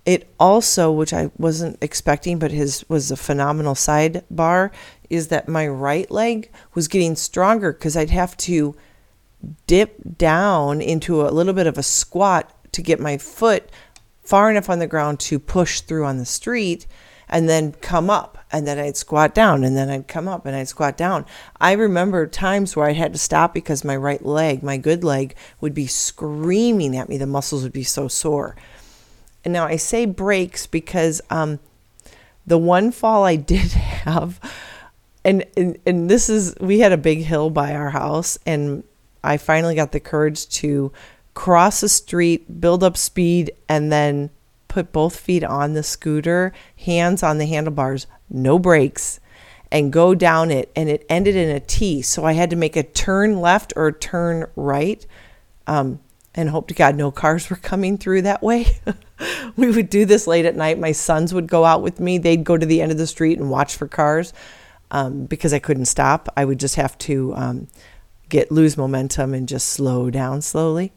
It 0.05 0.33
also, 0.39 0.93
which 0.93 1.13
I 1.13 1.31
wasn't 1.37 1.83
expecting, 1.83 2.39
but 2.39 2.51
his 2.51 2.85
was 2.89 3.11
a 3.11 3.17
phenomenal 3.17 3.75
sidebar, 3.75 4.71
is 5.11 5.29
that 5.29 5.49
my 5.49 5.67
right 5.67 6.11
leg 6.11 6.51
was 6.75 6.89
getting 6.89 7.17
stronger 7.17 7.73
because 7.73 7.97
I'd 7.97 8.11
have 8.11 8.37
to 8.39 8.77
dip 9.67 10.17
down 10.17 10.81
into 10.81 11.23
a 11.23 11.31
little 11.31 11.53
bit 11.53 11.67
of 11.67 11.79
a 11.79 11.83
squat 11.83 12.55
to 12.73 12.83
get 12.83 13.01
my 13.01 13.19
foot 13.19 13.71
far 14.23 14.51
enough 14.51 14.69
on 14.69 14.79
the 14.79 14.87
ground 14.87 15.21
to 15.21 15.39
push 15.39 15.81
through 15.81 16.05
on 16.05 16.19
the 16.19 16.27
street 16.27 16.87
and 17.29 17.49
then 17.49 17.73
come 17.73 18.11
up 18.11 18.39
and 18.51 18.67
then 18.67 18.79
I'd 18.79 18.97
squat 18.97 19.35
down 19.35 19.65
and 19.65 19.77
then 19.77 19.91
I'd 19.91 20.09
come 20.09 20.29
up 20.29 20.47
and 20.47 20.57
I'd 20.57 20.69
squat 20.69 20.97
down. 20.97 21.27
I 21.61 21.73
remember 21.73 22.27
times 22.27 22.75
where 22.75 22.89
I 22.89 22.93
had 22.93 23.13
to 23.13 23.19
stop 23.19 23.53
because 23.53 23.85
my 23.85 23.97
right 23.97 24.25
leg, 24.25 24.63
my 24.63 24.77
good 24.77 25.05
leg, 25.05 25.35
would 25.61 25.75
be 25.75 25.87
screaming 25.87 26.97
at 26.97 27.09
me. 27.09 27.19
The 27.19 27.27
muscles 27.27 27.63
would 27.63 27.73
be 27.73 27.85
so 27.85 28.09
sore. 28.09 28.57
And 29.45 29.53
now 29.53 29.67
I 29.67 29.77
say 29.77 30.07
brakes 30.07 30.67
because 30.67 31.21
um, 31.31 31.59
the 32.47 32.59
one 32.59 32.91
fall 32.91 33.25
I 33.25 33.37
did 33.37 33.73
have, 33.73 34.41
and, 35.25 35.45
and 35.57 35.79
and 35.87 36.11
this 36.11 36.29
is 36.29 36.55
we 36.61 36.81
had 36.81 36.93
a 36.93 36.97
big 36.97 37.21
hill 37.21 37.51
by 37.51 37.75
our 37.75 37.91
house, 37.91 38.39
and 38.47 38.85
I 39.23 39.37
finally 39.37 39.75
got 39.75 39.93
the 39.93 40.01
courage 40.01 40.49
to 40.51 40.93
cross 41.35 41.81
the 41.81 41.89
street, 41.89 42.61
build 42.61 42.83
up 42.83 42.97
speed, 42.97 43.53
and 43.69 43.93
then 43.93 44.31
put 44.79 44.93
both 44.93 45.19
feet 45.19 45.43
on 45.43 45.73
the 45.73 45.83
scooter, 45.83 46.53
hands 46.77 47.23
on 47.25 47.39
the 47.39 47.47
handlebars, 47.47 48.07
no 48.31 48.59
brakes, 48.59 49.19
and 49.73 49.93
go 49.93 50.15
down 50.15 50.51
it. 50.53 50.71
And 50.77 50.89
it 50.89 51.05
ended 51.09 51.35
in 51.35 51.51
a 51.51 51.59
T. 51.59 52.01
So 52.01 52.25
I 52.25 52.33
had 52.33 52.51
to 52.51 52.57
make 52.57 52.77
a 52.77 52.85
turn 52.85 53.41
left 53.41 53.73
or 53.75 53.91
turn 53.91 54.47
right. 54.55 55.05
Um, 55.67 55.99
and 56.35 56.51
hope 56.51 56.69
to 56.69 56.75
God 56.75 56.95
no 56.95 57.11
cars 57.11 57.51
were 57.51 57.57
coming 57.57 57.99
through 57.99 58.23
that 58.23 58.43
way. 58.43 58.79
we 59.57 59.71
would 59.71 59.91
do 59.91 60.05
this 60.05 60.29
late 60.29 60.45
at 60.45 60.55
night. 60.55 60.79
My 60.79 60.93
sons 60.93 61.35
would 61.35 61.49
go 61.49 61.65
out 61.65 61.83
with 61.83 61.99
me. 61.99 62.19
They'd 62.19 62.45
go 62.45 62.57
to 62.57 62.67
the 62.67 62.81
end 62.81 62.93
of 62.93 62.99
the 62.99 63.07
street 63.07 63.39
and 63.39 63.51
watch 63.51 63.75
for 63.75 63.89
cars 63.89 64.33
um, 64.93 65.27
because 65.27 65.53
I 65.53 65.59
couldn't 65.59 65.87
stop. 65.87 66.29
I 66.37 66.45
would 66.45 66.61
just 66.61 66.77
have 66.77 66.97
to 66.99 67.35
um, 67.35 67.69
get 68.29 68.53
lose 68.53 68.77
momentum 68.77 69.35
and 69.35 69.49
just 69.49 69.69
slow 69.69 70.09
down 70.09 70.41
slowly. 70.41 70.93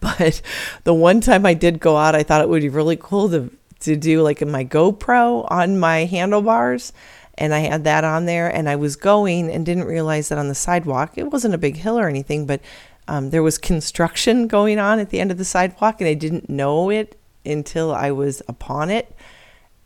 But 0.00 0.42
the 0.84 0.94
one 0.94 1.20
time 1.20 1.46
I 1.46 1.54
did 1.54 1.80
go 1.80 1.96
out, 1.96 2.14
I 2.14 2.22
thought 2.22 2.42
it 2.42 2.48
would 2.48 2.62
be 2.62 2.68
really 2.68 2.96
cool 2.96 3.28
to 3.30 3.50
to 3.80 3.96
do 3.96 4.22
like 4.22 4.40
my 4.46 4.64
GoPro 4.64 5.46
on 5.50 5.78
my 5.78 6.04
handlebars. 6.04 6.92
And 7.36 7.52
I 7.52 7.60
had 7.60 7.84
that 7.84 8.04
on 8.04 8.26
there 8.26 8.48
and 8.48 8.68
I 8.68 8.76
was 8.76 8.96
going 8.96 9.50
and 9.50 9.66
didn't 9.66 9.84
realize 9.84 10.28
that 10.28 10.38
on 10.38 10.48
the 10.48 10.54
sidewalk, 10.54 11.12
it 11.16 11.30
wasn't 11.30 11.54
a 11.54 11.58
big 11.58 11.76
hill 11.76 11.98
or 11.98 12.08
anything, 12.08 12.46
but 12.46 12.60
um, 13.08 13.30
there 13.30 13.42
was 13.42 13.58
construction 13.58 14.46
going 14.46 14.78
on 14.78 15.00
at 15.00 15.10
the 15.10 15.20
end 15.20 15.30
of 15.30 15.36
the 15.36 15.44
sidewalk 15.44 16.00
and 16.00 16.08
I 16.08 16.14
didn't 16.14 16.48
know 16.48 16.90
it 16.90 17.18
until 17.44 17.92
I 17.92 18.12
was 18.12 18.40
upon 18.48 18.88
it. 18.90 19.14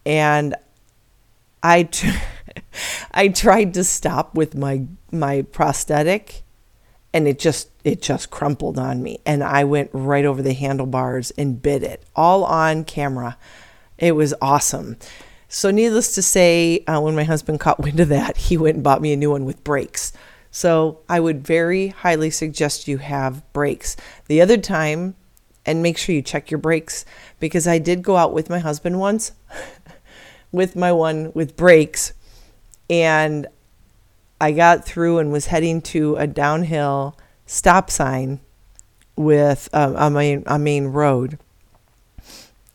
And 0.06 0.54
I, 1.62 1.84
t- 1.84 2.12
I 3.12 3.28
tried 3.28 3.74
to 3.74 3.84
stop 3.84 4.34
with 4.34 4.54
my 4.54 4.84
my 5.10 5.42
prosthetic 5.42 6.42
and 7.12 7.26
it 7.26 7.38
just 7.38 7.70
it 7.88 8.02
just 8.02 8.30
crumpled 8.30 8.78
on 8.78 9.02
me 9.02 9.18
and 9.24 9.42
I 9.42 9.64
went 9.64 9.90
right 9.94 10.24
over 10.24 10.42
the 10.42 10.52
handlebars 10.52 11.30
and 11.32 11.60
bit 11.60 11.82
it 11.82 12.04
all 12.14 12.44
on 12.44 12.84
camera. 12.84 13.38
It 13.96 14.12
was 14.12 14.34
awesome. 14.42 14.98
So 15.48 15.70
needless 15.70 16.14
to 16.14 16.22
say, 16.22 16.84
uh, 16.86 17.00
when 17.00 17.16
my 17.16 17.24
husband 17.24 17.60
caught 17.60 17.80
wind 17.80 17.98
of 17.98 18.10
that, 18.10 18.36
he 18.36 18.58
went 18.58 18.74
and 18.74 18.84
bought 18.84 19.00
me 19.00 19.14
a 19.14 19.16
new 19.16 19.30
one 19.30 19.46
with 19.46 19.64
brakes. 19.64 20.12
So 20.50 21.00
I 21.08 21.18
would 21.18 21.46
very 21.46 21.88
highly 21.88 22.28
suggest 22.28 22.88
you 22.88 22.98
have 22.98 23.50
brakes. 23.54 23.96
The 24.26 24.42
other 24.42 24.58
time, 24.58 25.14
and 25.64 25.82
make 25.82 25.98
sure 25.98 26.14
you 26.14 26.22
check 26.22 26.50
your 26.50 26.58
brakes 26.58 27.04
because 27.40 27.66
I 27.66 27.78
did 27.78 28.02
go 28.02 28.16
out 28.16 28.32
with 28.32 28.48
my 28.48 28.58
husband 28.58 29.00
once 29.00 29.32
with 30.52 30.76
my 30.76 30.92
one 30.92 31.30
with 31.34 31.56
brakes 31.56 32.14
and 32.88 33.46
I 34.40 34.52
got 34.52 34.86
through 34.86 35.18
and 35.18 35.30
was 35.30 35.46
heading 35.46 35.82
to 35.82 36.16
a 36.16 36.26
downhill 36.26 37.18
stop 37.48 37.90
sign 37.90 38.38
with 39.16 39.68
um, 39.72 39.96
a 39.96 40.08
main 40.08 40.44
a 40.46 40.58
main 40.58 40.86
road. 40.86 41.38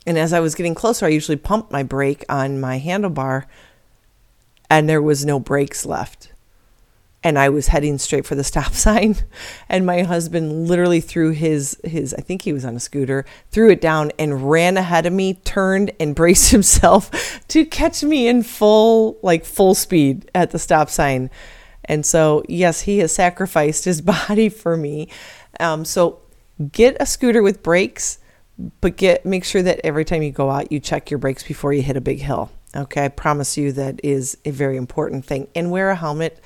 And 0.05 0.17
as 0.17 0.33
I 0.33 0.41
was 0.41 0.53
getting 0.53 0.75
closer, 0.75 1.05
I 1.05 1.09
usually 1.09 1.37
pumped 1.37 1.71
my 1.71 1.83
brake 1.83 2.25
on 2.27 2.59
my 2.59 2.77
handlebar, 2.77 3.45
and 4.69 4.89
there 4.89 5.01
was 5.01 5.25
no 5.25 5.39
brakes 5.39 5.85
left 5.85 6.33
and 7.23 7.39
I 7.39 7.49
was 7.49 7.67
heading 7.67 7.97
straight 7.97 8.25
for 8.25 8.35
the 8.35 8.43
stop 8.43 8.73
sign 8.73 9.15
and 9.69 9.85
my 9.85 10.03
husband 10.03 10.67
literally 10.67 11.01
threw 11.01 11.31
his 11.31 11.77
his 11.83 12.13
I 12.13 12.21
think 12.21 12.41
he 12.41 12.53
was 12.53 12.65
on 12.65 12.75
a 12.75 12.79
scooter 12.79 13.25
threw 13.51 13.71
it 13.71 13.81
down 13.81 14.11
and 14.19 14.49
ran 14.49 14.77
ahead 14.77 15.05
of 15.05 15.13
me 15.13 15.35
turned 15.45 15.91
and 15.99 16.15
braced 16.23 16.51
himself 16.51 17.39
to 17.47 17.65
catch 17.65 18.03
me 18.03 18.27
in 18.27 18.43
full 18.43 19.17
like 19.21 19.45
full 19.45 19.75
speed 19.75 20.29
at 20.35 20.51
the 20.51 20.59
stop 20.59 20.89
sign 20.89 21.29
and 21.85 22.05
so 22.05 22.43
yes 22.47 22.81
he 22.81 22.99
has 22.99 23.13
sacrificed 23.13 23.85
his 23.85 24.01
body 24.27 24.49
for 24.49 24.77
me 24.77 25.09
um, 25.59 25.85
so 25.85 26.19
get 26.71 26.95
a 26.99 27.05
scooter 27.05 27.41
with 27.41 27.63
brakes 27.63 28.19
but 28.81 28.95
get 28.97 29.25
make 29.25 29.43
sure 29.43 29.61
that 29.63 29.79
every 29.83 30.05
time 30.05 30.21
you 30.21 30.31
go 30.31 30.49
out 30.49 30.71
you 30.71 30.79
check 30.79 31.09
your 31.09 31.17
brakes 31.17 31.43
before 31.43 31.73
you 31.73 31.81
hit 31.81 31.97
a 31.97 32.01
big 32.01 32.19
hill 32.19 32.51
okay 32.75 33.05
I 33.05 33.07
promise 33.07 33.57
you 33.57 33.71
that 33.73 33.99
is 34.03 34.37
a 34.45 34.51
very 34.51 34.77
important 34.77 35.25
thing 35.25 35.47
and 35.55 35.71
wear 35.71 35.89
a 35.89 35.95
helmet 35.95 36.41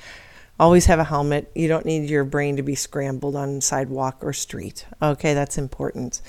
Always 0.60 0.86
have 0.86 0.98
a 0.98 1.04
helmet. 1.04 1.52
You 1.54 1.68
don't 1.68 1.86
need 1.86 2.10
your 2.10 2.24
brain 2.24 2.56
to 2.56 2.62
be 2.62 2.74
scrambled 2.74 3.36
on 3.36 3.60
sidewalk 3.60 4.18
or 4.22 4.32
street. 4.32 4.86
Okay, 5.00 5.32
that's 5.32 5.56
important. 5.56 6.20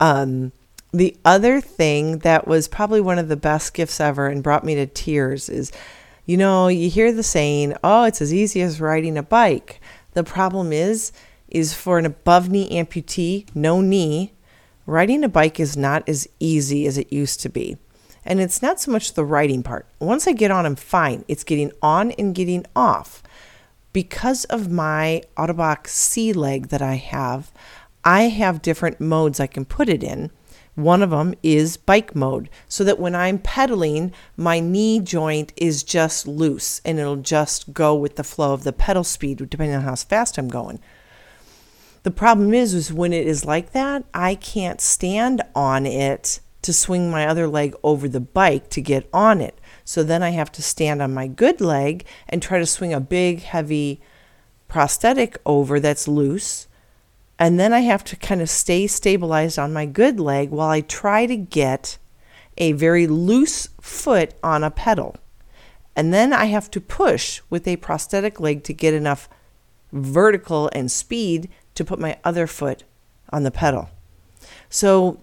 Um, 0.00 0.50
the 0.92 1.16
other 1.24 1.60
thing 1.60 2.18
that 2.18 2.48
was 2.48 2.66
probably 2.66 3.00
one 3.00 3.18
of 3.18 3.28
the 3.28 3.36
best 3.36 3.72
gifts 3.72 4.00
ever 4.00 4.26
and 4.26 4.42
brought 4.42 4.64
me 4.64 4.74
to 4.74 4.86
tears 4.86 5.48
is 5.48 5.70
you 6.26 6.36
know, 6.36 6.68
you 6.68 6.88
hear 6.90 7.12
the 7.12 7.22
saying, 7.22 7.74
oh, 7.84 8.04
it's 8.04 8.22
as 8.22 8.32
easy 8.32 8.60
as 8.62 8.80
riding 8.80 9.16
a 9.18 9.22
bike. 9.22 9.80
The 10.12 10.24
problem 10.24 10.72
is, 10.72 11.12
is 11.48 11.74
for 11.74 11.98
an 11.98 12.06
above 12.06 12.48
knee 12.48 12.70
amputee, 12.70 13.46
no 13.54 13.80
knee, 13.80 14.32
riding 14.86 15.22
a 15.24 15.28
bike 15.28 15.60
is 15.60 15.76
not 15.76 16.08
as 16.08 16.28
easy 16.40 16.86
as 16.86 16.98
it 16.98 17.12
used 17.12 17.40
to 17.40 17.48
be. 17.48 17.76
And 18.24 18.40
it's 18.40 18.62
not 18.62 18.80
so 18.80 18.90
much 18.90 19.12
the 19.12 19.24
riding 19.24 19.62
part. 19.62 19.86
Once 19.98 20.26
I 20.26 20.32
get 20.32 20.50
on, 20.50 20.64
I'm 20.64 20.76
fine. 20.76 21.24
It's 21.28 21.44
getting 21.44 21.72
on 21.82 22.10
and 22.12 22.34
getting 22.34 22.64
off. 22.74 23.22
because 23.94 24.44
of 24.46 24.70
my 24.70 25.22
Ottobock 25.38 25.86
C 25.86 26.34
leg 26.34 26.68
that 26.68 26.82
I 26.82 26.96
have, 26.96 27.50
I 28.04 28.22
have 28.24 28.60
different 28.60 29.00
modes 29.00 29.40
I 29.40 29.46
can 29.46 29.64
put 29.64 29.88
it 29.88 30.02
in. 30.02 30.30
One 30.74 31.02
of 31.02 31.10
them 31.10 31.34
is 31.42 31.76
bike 31.76 32.16
mode, 32.16 32.50
so 32.68 32.82
that 32.84 32.98
when 32.98 33.14
I'm 33.14 33.38
pedaling, 33.38 34.12
my 34.36 34.58
knee 34.58 34.98
joint 34.98 35.52
is 35.56 35.84
just 35.84 36.26
loose 36.26 36.80
and 36.84 36.98
it'll 36.98 37.16
just 37.16 37.72
go 37.72 37.94
with 37.94 38.16
the 38.16 38.24
flow 38.24 38.52
of 38.52 38.64
the 38.64 38.72
pedal 38.72 39.04
speed, 39.04 39.38
depending 39.48 39.76
on 39.76 39.82
how 39.82 39.94
fast 39.94 40.36
I'm 40.36 40.48
going. 40.48 40.80
The 42.02 42.10
problem 42.10 42.52
is, 42.52 42.74
is 42.74 42.92
when 42.92 43.12
it 43.12 43.26
is 43.26 43.44
like 43.44 43.72
that, 43.72 44.04
I 44.12 44.34
can't 44.34 44.80
stand 44.80 45.42
on 45.54 45.86
it 45.86 46.40
to 46.62 46.72
swing 46.72 47.10
my 47.10 47.26
other 47.26 47.46
leg 47.46 47.74
over 47.82 48.08
the 48.08 48.20
bike 48.20 48.68
to 48.70 48.80
get 48.80 49.08
on 49.12 49.40
it. 49.40 49.58
So 49.84 50.02
then 50.02 50.22
I 50.22 50.30
have 50.30 50.50
to 50.52 50.62
stand 50.62 51.00
on 51.00 51.14
my 51.14 51.26
good 51.26 51.60
leg 51.60 52.04
and 52.28 52.42
try 52.42 52.58
to 52.58 52.66
swing 52.66 52.92
a 52.92 53.00
big, 53.00 53.42
heavy 53.42 54.00
prosthetic 54.66 55.38
over 55.46 55.78
that's 55.78 56.08
loose. 56.08 56.66
And 57.38 57.58
then 57.58 57.72
I 57.72 57.80
have 57.80 58.04
to 58.04 58.16
kind 58.16 58.40
of 58.40 58.48
stay 58.48 58.86
stabilized 58.86 59.58
on 59.58 59.72
my 59.72 59.86
good 59.86 60.20
leg 60.20 60.50
while 60.50 60.70
I 60.70 60.80
try 60.80 61.26
to 61.26 61.36
get 61.36 61.98
a 62.56 62.72
very 62.72 63.06
loose 63.06 63.68
foot 63.80 64.34
on 64.42 64.62
a 64.62 64.70
pedal. 64.70 65.16
And 65.96 66.12
then 66.12 66.32
I 66.32 66.46
have 66.46 66.70
to 66.72 66.80
push 66.80 67.40
with 67.50 67.66
a 67.66 67.76
prosthetic 67.76 68.40
leg 68.40 68.64
to 68.64 68.72
get 68.72 68.94
enough 68.94 69.28
vertical 69.92 70.70
and 70.72 70.90
speed 70.90 71.48
to 71.74 71.84
put 71.84 71.98
my 71.98 72.18
other 72.24 72.46
foot 72.46 72.84
on 73.30 73.42
the 73.42 73.50
pedal. 73.50 73.90
So, 74.68 75.20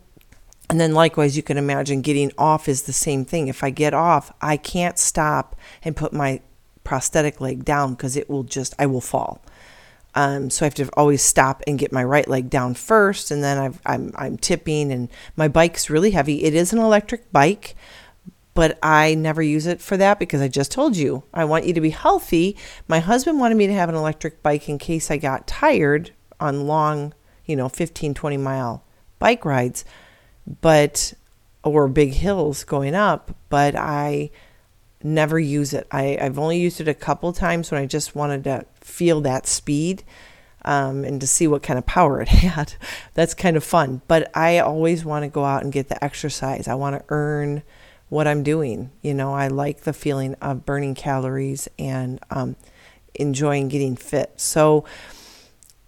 and 0.69 0.79
then 0.79 0.93
likewise, 0.93 1.35
you 1.35 1.43
can 1.43 1.57
imagine 1.57 2.01
getting 2.01 2.31
off 2.37 2.69
is 2.69 2.83
the 2.83 2.93
same 2.93 3.25
thing. 3.25 3.47
If 3.47 3.63
I 3.63 3.69
get 3.69 3.93
off, 3.93 4.31
I 4.41 4.57
can't 4.57 4.97
stop 4.97 5.55
and 5.83 5.95
put 5.95 6.13
my 6.13 6.41
prosthetic 6.83 7.41
leg 7.41 7.65
down 7.65 7.93
because 7.93 8.15
it 8.15 8.29
will 8.29 8.43
just, 8.43 8.73
I 8.79 8.85
will 8.85 9.01
fall. 9.01 9.41
Um, 10.13 10.49
so 10.49 10.65
I 10.65 10.67
have 10.67 10.75
to 10.75 10.89
always 10.93 11.21
stop 11.21 11.63
and 11.67 11.79
get 11.79 11.91
my 11.91 12.03
right 12.03 12.27
leg 12.27 12.49
down 12.49 12.73
first, 12.73 13.31
and 13.31 13.43
then 13.43 13.57
i 13.57 13.65
am 13.65 13.79
I'm, 13.85 14.11
I'm 14.15 14.37
tipping, 14.37 14.91
and 14.91 15.09
my 15.35 15.47
bike's 15.47 15.89
really 15.89 16.11
heavy. 16.11 16.43
It 16.43 16.53
is 16.53 16.73
an 16.73 16.79
electric 16.79 17.31
bike, 17.31 17.75
but 18.53 18.77
I 18.83 19.15
never 19.15 19.41
use 19.41 19.65
it 19.65 19.81
for 19.81 19.95
that 19.97 20.19
because 20.19 20.41
I 20.41 20.47
just 20.49 20.71
told 20.71 20.97
you 20.97 21.23
I 21.33 21.45
want 21.45 21.65
you 21.65 21.73
to 21.73 21.81
be 21.81 21.91
healthy. 21.91 22.57
My 22.87 22.99
husband 22.99 23.39
wanted 23.39 23.55
me 23.55 23.67
to 23.67 23.73
have 23.73 23.89
an 23.89 23.95
electric 23.95 24.43
bike 24.43 24.67
in 24.67 24.77
case 24.77 25.09
I 25.09 25.17
got 25.17 25.47
tired 25.47 26.11
on 26.39 26.67
long, 26.67 27.13
you 27.45 27.55
know, 27.55 27.69
15, 27.69 28.13
20 28.13 28.37
mile 28.37 28.83
bike 29.19 29.45
rides, 29.45 29.85
but, 30.59 31.13
or 31.63 31.87
big 31.87 32.13
hills 32.13 32.63
going 32.65 32.95
up, 32.95 33.35
but 33.49 33.75
I 33.75 34.31
never 35.03 35.39
use 35.39 35.73
it. 35.73 35.87
I, 35.91 36.17
I've 36.19 36.39
only 36.39 36.59
used 36.59 36.81
it 36.81 36.87
a 36.87 36.93
couple 36.93 37.31
times 37.33 37.71
when 37.71 37.81
I 37.81 37.85
just 37.85 38.15
wanted 38.15 38.43
to 38.45 38.65
feel 38.79 39.21
that 39.21 39.47
speed. 39.47 40.03
Um, 40.63 41.03
and 41.03 41.19
to 41.21 41.25
see 41.25 41.47
what 41.47 41.63
kind 41.63 41.79
of 41.79 41.87
power 41.87 42.21
it 42.21 42.27
had. 42.27 42.75
That's 43.15 43.33
kind 43.33 43.57
of 43.57 43.63
fun. 43.63 44.03
But 44.07 44.29
I 44.37 44.59
always 44.59 45.03
want 45.03 45.23
to 45.23 45.27
go 45.27 45.43
out 45.43 45.63
and 45.63 45.73
get 45.73 45.89
the 45.89 46.03
exercise. 46.03 46.67
I 46.67 46.75
want 46.75 46.99
to 46.99 47.05
earn 47.09 47.63
what 48.09 48.27
I'm 48.27 48.43
doing. 48.43 48.91
You 49.01 49.15
know, 49.15 49.33
I 49.33 49.47
like 49.47 49.81
the 49.81 49.93
feeling 49.93 50.35
of 50.35 50.63
burning 50.63 50.93
calories 50.93 51.67
and 51.79 52.19
um, 52.29 52.57
enjoying 53.15 53.69
getting 53.69 53.95
fit. 53.95 54.33
So, 54.35 54.85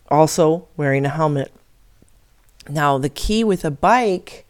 also 0.10 0.68
wearing 0.78 1.06
a 1.06 1.10
helmet. 1.10 1.52
Now, 2.70 2.98
the 2.98 3.10
key 3.10 3.44
with 3.44 3.66
a 3.66 3.72
bike, 3.72 4.46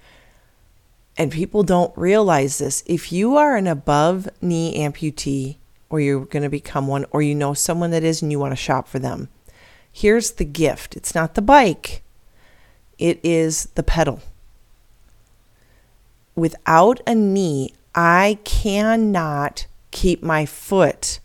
and 1.18 1.32
people 1.32 1.64
don't 1.64 1.96
realize 1.98 2.58
this, 2.58 2.84
if 2.86 3.12
you 3.12 3.36
are 3.36 3.56
an 3.56 3.68
above 3.68 4.28
knee 4.42 4.78
amputee, 4.78 5.58
or 5.90 6.00
you're 6.00 6.26
going 6.26 6.44
to 6.44 6.50
become 6.50 6.88
one, 6.88 7.06
or 7.12 7.22
you 7.22 7.36
know 7.36 7.54
someone 7.54 7.92
that 7.92 8.04
is 8.04 8.22
and 8.22 8.32
you 8.32 8.40
want 8.40 8.52
to 8.52 8.56
shop 8.56 8.88
for 8.88 9.00
them, 9.00 9.30
here's 9.92 10.32
the 10.32 10.46
gift 10.46 10.96
it's 10.96 11.14
not 11.14 11.36
the 11.36 11.42
bike, 11.42 12.02
it 12.98 13.20
is 13.24 13.66
the 13.76 13.84
pedal. 13.84 14.22
Without 16.36 17.00
a 17.06 17.14
knee, 17.14 17.74
I 17.94 18.40
cannot 18.44 19.68
keep 19.92 20.24
my 20.24 20.48
foot 20.48 21.20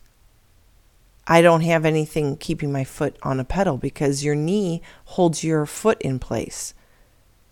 I 1.30 1.42
don't 1.42 1.60
have 1.60 1.84
anything 1.84 2.38
keeping 2.38 2.72
my 2.72 2.84
foot 2.84 3.18
on 3.22 3.38
a 3.38 3.44
pedal 3.44 3.76
because 3.76 4.24
your 4.24 4.34
knee 4.34 4.80
holds 5.04 5.44
your 5.44 5.66
foot 5.66 6.00
in 6.00 6.18
place. 6.18 6.72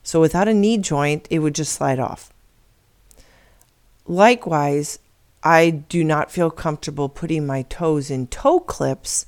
So 0.02 0.18
without 0.18 0.48
a 0.48 0.54
knee 0.54 0.78
joint, 0.78 1.28
it 1.28 1.40
would 1.40 1.54
just 1.54 1.74
slide 1.74 1.98
off. 1.98 2.32
Likewise, 4.06 4.98
I 5.42 5.70
do 5.70 6.04
not 6.04 6.30
feel 6.30 6.50
comfortable 6.50 7.08
putting 7.08 7.46
my 7.46 7.62
toes 7.62 8.10
in 8.10 8.26
toe 8.28 8.60
clips 8.60 9.26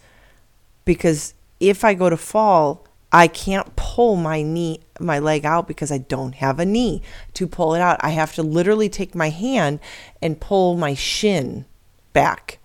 because 0.85 1.35
if 1.61 1.85
I 1.85 1.95
go 1.95 2.11
to 2.11 2.17
fall, 2.17 2.85
I 3.11 3.27
can't 3.27 3.75
pull 3.77 4.17
my 4.17 4.43
knee, 4.43 4.81
my 5.01 5.19
leg 5.19 5.45
out 5.45 5.67
because 5.67 5.91
I 5.91 5.99
don't 5.99 6.35
have 6.37 6.59
a 6.59 6.67
knee 6.67 7.03
to 7.35 7.47
pull 7.47 7.75
it 7.75 7.81
out. 7.81 7.99
I 8.01 8.11
have 8.11 8.35
to 8.35 8.43
literally 8.43 8.89
take 8.89 9.15
my 9.15 9.31
hand 9.31 9.81
and 10.21 10.41
pull 10.41 10.77
my 10.77 10.95
shin 10.95 11.65
back 12.13 12.59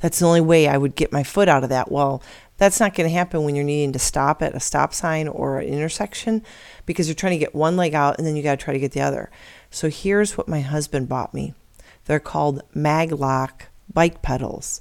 that's 0.00 0.20
the 0.20 0.26
only 0.26 0.40
way 0.40 0.68
I 0.68 0.78
would 0.78 0.94
get 0.94 1.12
my 1.12 1.22
foot 1.22 1.48
out 1.48 1.64
of 1.64 1.70
that. 1.70 1.90
Well, 1.90 2.22
that's 2.56 2.80
not 2.80 2.94
going 2.94 3.08
to 3.08 3.14
happen 3.14 3.44
when 3.44 3.54
you're 3.54 3.64
needing 3.64 3.92
to 3.92 3.98
stop 3.98 4.42
at 4.42 4.54
a 4.54 4.60
stop 4.60 4.94
sign 4.94 5.28
or 5.28 5.58
an 5.58 5.66
intersection 5.66 6.42
because 6.86 7.08
you're 7.08 7.14
trying 7.14 7.32
to 7.32 7.38
get 7.38 7.54
one 7.54 7.76
leg 7.76 7.94
out 7.94 8.18
and 8.18 8.26
then 8.26 8.36
you 8.36 8.42
got 8.42 8.58
to 8.58 8.64
try 8.64 8.72
to 8.72 8.80
get 8.80 8.92
the 8.92 9.00
other. 9.00 9.30
So 9.70 9.90
here's 9.90 10.36
what 10.36 10.48
my 10.48 10.60
husband 10.60 11.08
bought 11.08 11.34
me. 11.34 11.54
They're 12.06 12.20
called 12.20 12.62
Maglock 12.74 13.68
bike 13.92 14.22
pedals. 14.22 14.80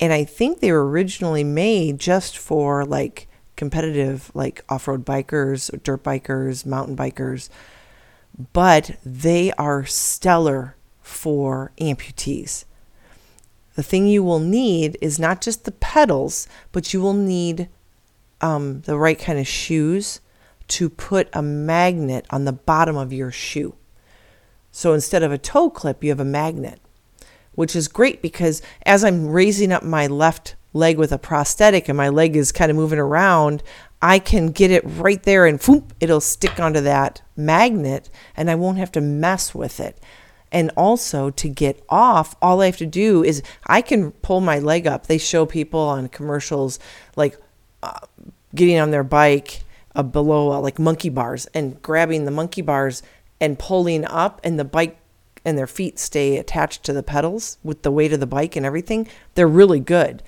And 0.00 0.12
I 0.12 0.24
think 0.24 0.60
they 0.60 0.72
were 0.72 0.88
originally 0.88 1.44
made 1.44 1.98
just 1.98 2.38
for 2.38 2.84
like 2.84 3.28
competitive 3.56 4.30
like 4.34 4.64
off-road 4.68 5.04
bikers, 5.04 5.70
dirt 5.82 6.02
bikers, 6.02 6.64
mountain 6.64 6.96
bikers. 6.96 7.50
But 8.52 8.96
they 9.04 9.52
are 9.52 9.84
stellar 9.84 10.76
for 11.02 11.72
amputees. 11.80 12.64
The 13.74 13.82
thing 13.82 14.06
you 14.06 14.22
will 14.22 14.40
need 14.40 14.96
is 15.00 15.18
not 15.18 15.40
just 15.40 15.64
the 15.64 15.72
pedals, 15.72 16.48
but 16.72 16.92
you 16.92 17.00
will 17.00 17.14
need 17.14 17.68
um, 18.40 18.82
the 18.82 18.98
right 18.98 19.18
kind 19.18 19.38
of 19.38 19.46
shoes 19.46 20.20
to 20.68 20.88
put 20.88 21.28
a 21.32 21.42
magnet 21.42 22.26
on 22.30 22.44
the 22.44 22.52
bottom 22.52 22.96
of 22.96 23.12
your 23.12 23.30
shoe. 23.30 23.74
So 24.78 24.92
instead 24.92 25.24
of 25.24 25.32
a 25.32 25.38
toe 25.38 25.70
clip, 25.70 26.04
you 26.04 26.10
have 26.10 26.20
a 26.20 26.24
magnet, 26.24 26.80
which 27.56 27.74
is 27.74 27.88
great 27.88 28.22
because 28.22 28.62
as 28.86 29.02
I'm 29.02 29.26
raising 29.26 29.72
up 29.72 29.82
my 29.82 30.06
left 30.06 30.54
leg 30.72 30.98
with 30.98 31.10
a 31.10 31.18
prosthetic 31.18 31.88
and 31.88 31.96
my 31.96 32.08
leg 32.08 32.36
is 32.36 32.52
kind 32.52 32.70
of 32.70 32.76
moving 32.76 33.00
around, 33.00 33.64
I 34.00 34.20
can 34.20 34.52
get 34.52 34.70
it 34.70 34.84
right 34.86 35.20
there 35.20 35.46
and 35.46 35.60
whoop, 35.60 35.94
it'll 35.98 36.20
stick 36.20 36.60
onto 36.60 36.80
that 36.82 37.22
magnet 37.34 38.08
and 38.36 38.48
I 38.48 38.54
won't 38.54 38.78
have 38.78 38.92
to 38.92 39.00
mess 39.00 39.52
with 39.52 39.80
it. 39.80 39.98
And 40.52 40.70
also 40.76 41.30
to 41.30 41.48
get 41.48 41.84
off, 41.88 42.36
all 42.40 42.60
I 42.60 42.66
have 42.66 42.76
to 42.76 42.86
do 42.86 43.24
is 43.24 43.42
I 43.66 43.82
can 43.82 44.12
pull 44.12 44.40
my 44.40 44.60
leg 44.60 44.86
up. 44.86 45.08
They 45.08 45.18
show 45.18 45.44
people 45.44 45.80
on 45.80 46.06
commercials 46.06 46.78
like 47.16 47.36
uh, 47.82 47.98
getting 48.54 48.78
on 48.78 48.92
their 48.92 49.02
bike 49.02 49.64
uh, 49.96 50.04
below 50.04 50.52
uh, 50.52 50.60
like 50.60 50.78
monkey 50.78 51.08
bars 51.08 51.46
and 51.46 51.82
grabbing 51.82 52.26
the 52.26 52.30
monkey 52.30 52.62
bars 52.62 53.02
and 53.40 53.58
pulling 53.58 54.04
up, 54.04 54.40
and 54.44 54.58
the 54.58 54.64
bike 54.64 54.98
and 55.44 55.56
their 55.56 55.66
feet 55.66 55.98
stay 55.98 56.36
attached 56.36 56.84
to 56.84 56.92
the 56.92 57.02
pedals 57.02 57.58
with 57.62 57.82
the 57.82 57.90
weight 57.90 58.12
of 58.12 58.20
the 58.20 58.26
bike 58.26 58.56
and 58.56 58.66
everything. 58.66 59.08
They're 59.34 59.48
really 59.48 59.80
good. 59.80 60.22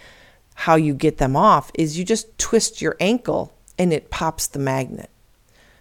How 0.54 0.76
you 0.76 0.94
get 0.94 1.18
them 1.18 1.36
off 1.36 1.70
is 1.74 1.98
you 1.98 2.04
just 2.04 2.38
twist 2.38 2.80
your 2.80 2.96
ankle 3.00 3.52
and 3.78 3.92
it 3.92 4.10
pops 4.10 4.46
the 4.46 4.58
magnet. 4.58 5.10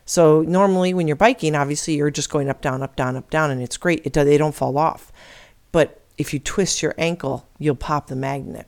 So 0.06 0.42
normally 0.42 0.94
when 0.94 1.08
you're 1.08 1.16
biking, 1.16 1.56
obviously 1.56 1.96
you're 1.96 2.10
just 2.10 2.30
going 2.30 2.50
up, 2.50 2.62
down, 2.62 2.82
up, 2.82 2.96
down, 2.96 3.16
up, 3.16 3.30
down, 3.30 3.52
and 3.52 3.62
it's 3.62 3.78
great. 3.78 4.06
It, 4.06 4.14
they 4.14 4.38
don't 4.38 4.56
fall 4.56 4.78
off. 4.78 5.12
But 5.72 6.02
if 6.18 6.34
you 6.34 6.40
twist 6.40 6.82
your 6.82 6.96
ankle, 6.98 7.48
you'll 7.60 7.76
pop 7.76 8.08
the 8.08 8.16
magnet. 8.16 8.68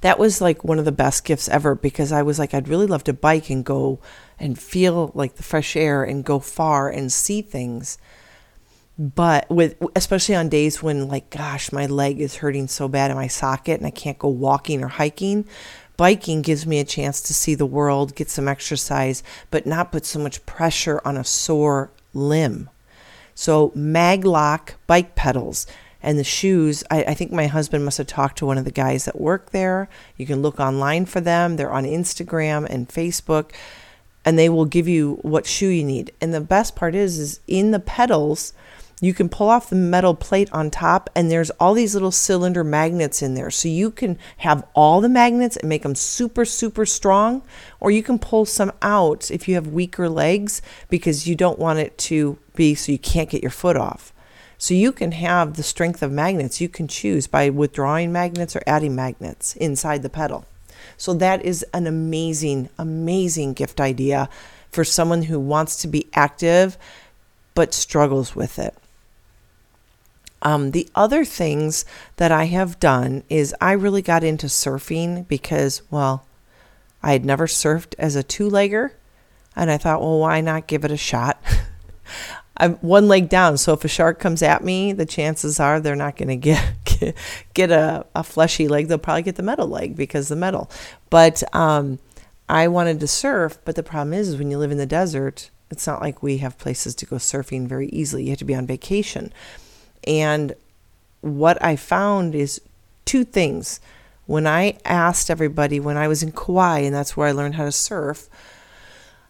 That 0.00 0.18
was 0.18 0.40
like 0.40 0.64
one 0.64 0.78
of 0.78 0.84
the 0.84 0.92
best 0.92 1.24
gifts 1.24 1.48
ever 1.48 1.74
because 1.74 2.12
I 2.12 2.22
was 2.22 2.38
like, 2.38 2.54
I'd 2.54 2.68
really 2.68 2.86
love 2.86 3.04
to 3.04 3.12
bike 3.12 3.50
and 3.50 3.64
go 3.64 4.00
and 4.38 4.58
feel 4.58 5.12
like 5.14 5.36
the 5.36 5.42
fresh 5.42 5.76
air 5.76 6.04
and 6.04 6.24
go 6.24 6.38
far 6.38 6.88
and 6.88 7.12
see 7.12 7.42
things. 7.42 7.98
But 8.98 9.50
with 9.50 9.76
especially 9.96 10.36
on 10.36 10.48
days 10.48 10.82
when 10.82 11.08
like 11.08 11.30
gosh, 11.30 11.72
my 11.72 11.86
leg 11.86 12.20
is 12.20 12.36
hurting 12.36 12.68
so 12.68 12.86
bad 12.86 13.10
in 13.10 13.16
my 13.16 13.26
socket 13.26 13.78
and 13.78 13.86
I 13.86 13.90
can't 13.90 14.18
go 14.18 14.28
walking 14.28 14.84
or 14.84 14.88
hiking, 14.88 15.46
Biking 15.96 16.42
gives 16.42 16.66
me 16.66 16.80
a 16.80 16.84
chance 16.84 17.20
to 17.22 17.34
see 17.34 17.54
the 17.54 17.66
world, 17.66 18.16
get 18.16 18.28
some 18.28 18.48
exercise, 18.48 19.22
but 19.50 19.66
not 19.66 19.92
put 19.92 20.04
so 20.04 20.18
much 20.18 20.44
pressure 20.44 21.00
on 21.04 21.16
a 21.16 21.24
sore 21.24 21.90
limb. 22.12 22.68
So, 23.34 23.70
Maglock 23.70 24.74
bike 24.86 25.14
pedals 25.14 25.66
and 26.04 26.18
the 26.18 26.24
shoes, 26.24 26.84
I, 26.90 27.02
I, 27.04 27.14
think 27.14 27.32
my 27.32 27.46
husband 27.46 27.84
must 27.84 27.98
have 27.98 28.06
talked 28.06 28.38
to 28.38 28.46
one 28.46 28.58
of 28.58 28.66
the 28.66 28.70
guys 28.70 29.06
that 29.06 29.18
work 29.18 29.50
there. 29.50 29.88
You 30.18 30.26
can 30.26 30.42
look 30.42 30.60
online 30.60 31.06
for 31.06 31.20
them, 31.20 31.56
they're 31.56 31.72
on 31.72 31.84
Instagram 31.84 32.66
and 32.68 32.88
Facebook. 32.88 33.52
And 34.26 34.38
they 34.38 34.48
will 34.48 34.64
give 34.64 34.88
you 34.88 35.18
what 35.20 35.44
shoe 35.44 35.68
you 35.68 35.84
need. 35.84 36.10
And 36.18 36.32
the 36.32 36.40
best 36.40 36.74
part 36.74 36.94
is, 36.94 37.18
is 37.18 37.40
in 37.46 37.72
the 37.72 37.78
pedals, 37.78 38.54
you 39.00 39.12
can 39.12 39.28
pull 39.28 39.50
off 39.50 39.68
the 39.68 39.76
metal 39.76 40.14
plate 40.14 40.48
on 40.52 40.70
top 40.70 41.10
and 41.14 41.30
there's 41.30 41.50
all 41.52 41.74
these 41.74 41.92
little 41.92 42.10
cylinder 42.10 42.64
magnets 42.64 43.20
in 43.20 43.34
there 43.34 43.50
so 43.50 43.68
you 43.68 43.90
can 43.90 44.18
have 44.38 44.66
all 44.72 45.02
the 45.02 45.08
magnets 45.10 45.58
and 45.58 45.68
make 45.68 45.82
them 45.82 45.94
super 45.94 46.46
super 46.46 46.86
strong 46.86 47.42
or 47.80 47.90
you 47.90 48.02
can 48.02 48.18
pull 48.18 48.46
some 48.46 48.72
out 48.80 49.30
if 49.30 49.46
you 49.46 49.56
have 49.56 49.66
weaker 49.66 50.08
legs 50.08 50.62
because 50.88 51.26
you 51.26 51.34
don't 51.34 51.58
want 51.58 51.78
it 51.78 51.98
to 51.98 52.38
be 52.54 52.74
so 52.74 52.92
you 52.92 52.98
can't 52.98 53.28
get 53.28 53.42
your 53.42 53.50
foot 53.50 53.76
off 53.76 54.13
so 54.64 54.72
you 54.72 54.92
can 54.92 55.12
have 55.12 55.58
the 55.58 55.62
strength 55.62 56.02
of 56.02 56.10
magnets 56.10 56.58
you 56.58 56.70
can 56.70 56.88
choose 56.88 57.26
by 57.26 57.50
withdrawing 57.50 58.10
magnets 58.10 58.56
or 58.56 58.62
adding 58.66 58.94
magnets 58.94 59.54
inside 59.56 60.02
the 60.02 60.08
pedal 60.08 60.46
so 60.96 61.12
that 61.12 61.44
is 61.44 61.62
an 61.74 61.86
amazing 61.86 62.70
amazing 62.78 63.52
gift 63.52 63.78
idea 63.78 64.26
for 64.70 64.82
someone 64.82 65.24
who 65.24 65.38
wants 65.38 65.76
to 65.76 65.86
be 65.86 66.06
active 66.14 66.78
but 67.54 67.74
struggles 67.74 68.34
with 68.34 68.58
it 68.58 68.74
um, 70.40 70.70
the 70.70 70.88
other 70.94 71.26
things 71.26 71.84
that 72.16 72.32
I 72.32 72.44
have 72.46 72.80
done 72.80 73.22
is 73.28 73.54
I 73.60 73.72
really 73.72 74.02
got 74.02 74.24
into 74.24 74.46
surfing 74.46 75.26
because, 75.26 75.80
well, 75.90 76.26
I 77.02 77.12
had 77.12 77.24
never 77.24 77.46
surfed 77.46 77.94
as 77.98 78.14
a 78.14 78.22
two 78.22 78.50
legger. 78.50 78.90
And 79.56 79.70
I 79.70 79.78
thought, 79.78 80.02
well, 80.02 80.18
why 80.18 80.42
not 80.42 80.66
give 80.66 80.84
it 80.84 80.90
a 80.90 80.98
shot? 80.98 81.42
I'm 82.56 82.74
one 82.76 83.08
leg 83.08 83.28
down, 83.28 83.58
so 83.58 83.72
if 83.72 83.84
a 83.84 83.88
shark 83.88 84.20
comes 84.20 84.42
at 84.42 84.62
me, 84.62 84.92
the 84.92 85.06
chances 85.06 85.58
are 85.58 85.80
they're 85.80 85.96
not 85.96 86.16
going 86.16 86.28
to 86.28 86.36
get, 86.36 87.14
get 87.52 87.70
a, 87.70 88.06
a 88.14 88.22
fleshy 88.22 88.68
leg. 88.68 88.88
They'll 88.88 88.98
probably 88.98 89.22
get 89.22 89.36
the 89.36 89.42
metal 89.42 89.66
leg 89.66 89.96
because 89.96 90.28
the 90.28 90.36
metal. 90.36 90.70
But 91.10 91.42
um, 91.54 91.98
I 92.48 92.68
wanted 92.68 93.00
to 93.00 93.08
surf, 93.08 93.58
but 93.64 93.74
the 93.74 93.82
problem 93.82 94.12
is, 94.12 94.28
is 94.28 94.36
when 94.36 94.50
you 94.50 94.58
live 94.58 94.70
in 94.70 94.78
the 94.78 94.86
desert, 94.86 95.50
it's 95.70 95.86
not 95.86 96.00
like 96.00 96.22
we 96.22 96.38
have 96.38 96.58
places 96.58 96.94
to 96.96 97.06
go 97.06 97.16
surfing 97.16 97.66
very 97.66 97.88
easily. 97.88 98.24
You 98.24 98.30
have 98.30 98.38
to 98.38 98.44
be 98.44 98.54
on 98.54 98.66
vacation. 98.66 99.32
And 100.06 100.54
what 101.20 101.62
I 101.62 101.74
found 101.74 102.34
is 102.34 102.60
two 103.04 103.24
things. 103.24 103.80
When 104.26 104.46
I 104.46 104.78
asked 104.84 105.30
everybody 105.30 105.80
when 105.80 105.96
I 105.96 106.08
was 106.08 106.22
in 106.22 106.32
Kauai, 106.32 106.80
and 106.80 106.94
that's 106.94 107.16
where 107.16 107.28
I 107.28 107.32
learned 107.32 107.56
how 107.56 107.64
to 107.64 107.72
surf, 107.72 108.28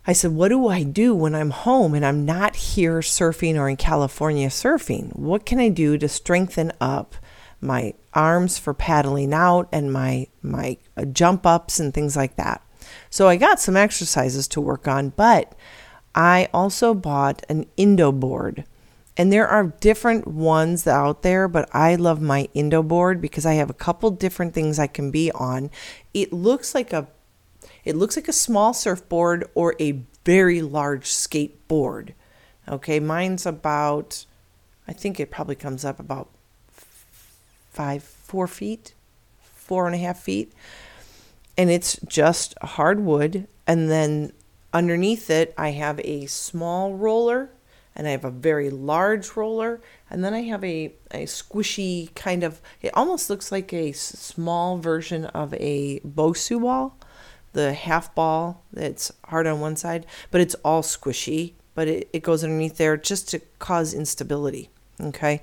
I 0.06 0.12
said, 0.12 0.32
What 0.32 0.48
do 0.48 0.68
I 0.68 0.82
do 0.82 1.14
when 1.14 1.34
I'm 1.34 1.50
home 1.50 1.94
and 1.94 2.04
I'm 2.04 2.24
not 2.24 2.56
here 2.56 3.00
surfing 3.00 3.56
or 3.56 3.68
in 3.68 3.76
California 3.76 4.48
surfing? 4.48 5.14
What 5.16 5.46
can 5.46 5.58
I 5.58 5.68
do 5.70 5.96
to 5.98 6.08
strengthen 6.08 6.72
up 6.80 7.16
my 7.60 7.94
arms 8.12 8.58
for 8.58 8.74
paddling 8.74 9.32
out 9.32 9.68
and 9.72 9.92
my, 9.92 10.28
my 10.42 10.76
uh, 10.96 11.06
jump 11.06 11.46
ups 11.46 11.80
and 11.80 11.94
things 11.94 12.16
like 12.16 12.36
that? 12.36 12.62
So 13.08 13.28
I 13.28 13.36
got 13.36 13.60
some 13.60 13.76
exercises 13.76 14.46
to 14.48 14.60
work 14.60 14.86
on, 14.86 15.10
but 15.10 15.54
I 16.14 16.48
also 16.52 16.92
bought 16.94 17.44
an 17.48 17.66
Indo 17.76 18.12
board. 18.12 18.64
And 19.16 19.32
there 19.32 19.46
are 19.46 19.74
different 19.80 20.26
ones 20.26 20.86
out 20.86 21.22
there, 21.22 21.46
but 21.46 21.68
I 21.72 21.94
love 21.94 22.20
my 22.20 22.48
Indo 22.52 22.82
board 22.82 23.20
because 23.20 23.46
I 23.46 23.54
have 23.54 23.70
a 23.70 23.74
couple 23.74 24.10
different 24.10 24.54
things 24.54 24.78
I 24.78 24.88
can 24.88 25.10
be 25.12 25.30
on. 25.32 25.70
It 26.12 26.32
looks 26.32 26.74
like 26.74 26.92
a 26.92 27.06
it 27.84 27.96
looks 27.96 28.16
like 28.16 28.28
a 28.28 28.32
small 28.32 28.74
surfboard 28.74 29.48
or 29.54 29.74
a 29.80 30.02
very 30.24 30.62
large 30.62 31.06
skateboard. 31.06 32.14
Okay, 32.68 32.98
mine's 33.00 33.44
about 33.46 34.24
I 34.86 34.92
think 34.92 35.18
it 35.18 35.30
probably 35.30 35.54
comes 35.54 35.84
up 35.84 35.98
about 35.98 36.28
five, 37.72 38.02
four 38.02 38.46
feet, 38.46 38.94
four 39.42 39.86
and 39.86 39.94
a 39.94 39.98
half 39.98 40.20
feet. 40.20 40.52
And 41.56 41.70
it's 41.70 41.98
just 42.06 42.54
hardwood. 42.62 43.46
And 43.66 43.90
then 43.90 44.32
underneath 44.72 45.30
it, 45.30 45.54
I 45.56 45.70
have 45.70 46.00
a 46.04 46.26
small 46.26 46.94
roller 46.94 47.50
and 47.96 48.08
I 48.08 48.10
have 48.10 48.24
a 48.24 48.30
very 48.30 48.70
large 48.70 49.36
roller, 49.36 49.80
and 50.10 50.24
then 50.24 50.34
I 50.34 50.40
have 50.40 50.64
a, 50.64 50.92
a 51.12 51.26
squishy 51.26 52.12
kind 52.16 52.42
of, 52.42 52.60
it 52.82 52.90
almost 52.94 53.30
looks 53.30 53.52
like 53.52 53.72
a 53.72 53.92
small 53.92 54.78
version 54.78 55.26
of 55.26 55.54
a 55.54 56.00
Bosu 56.00 56.60
ball, 56.60 56.98
the 57.54 57.72
half 57.72 58.14
ball 58.14 58.62
that's 58.72 59.10
hard 59.24 59.46
on 59.46 59.60
one 59.60 59.76
side, 59.76 60.06
but 60.30 60.40
it's 60.40 60.54
all 60.56 60.82
squishy, 60.82 61.54
but 61.74 61.88
it, 61.88 62.08
it 62.12 62.22
goes 62.22 62.44
underneath 62.44 62.76
there 62.76 62.96
just 62.96 63.28
to 63.30 63.40
cause 63.58 63.94
instability. 63.94 64.70
Okay. 65.00 65.42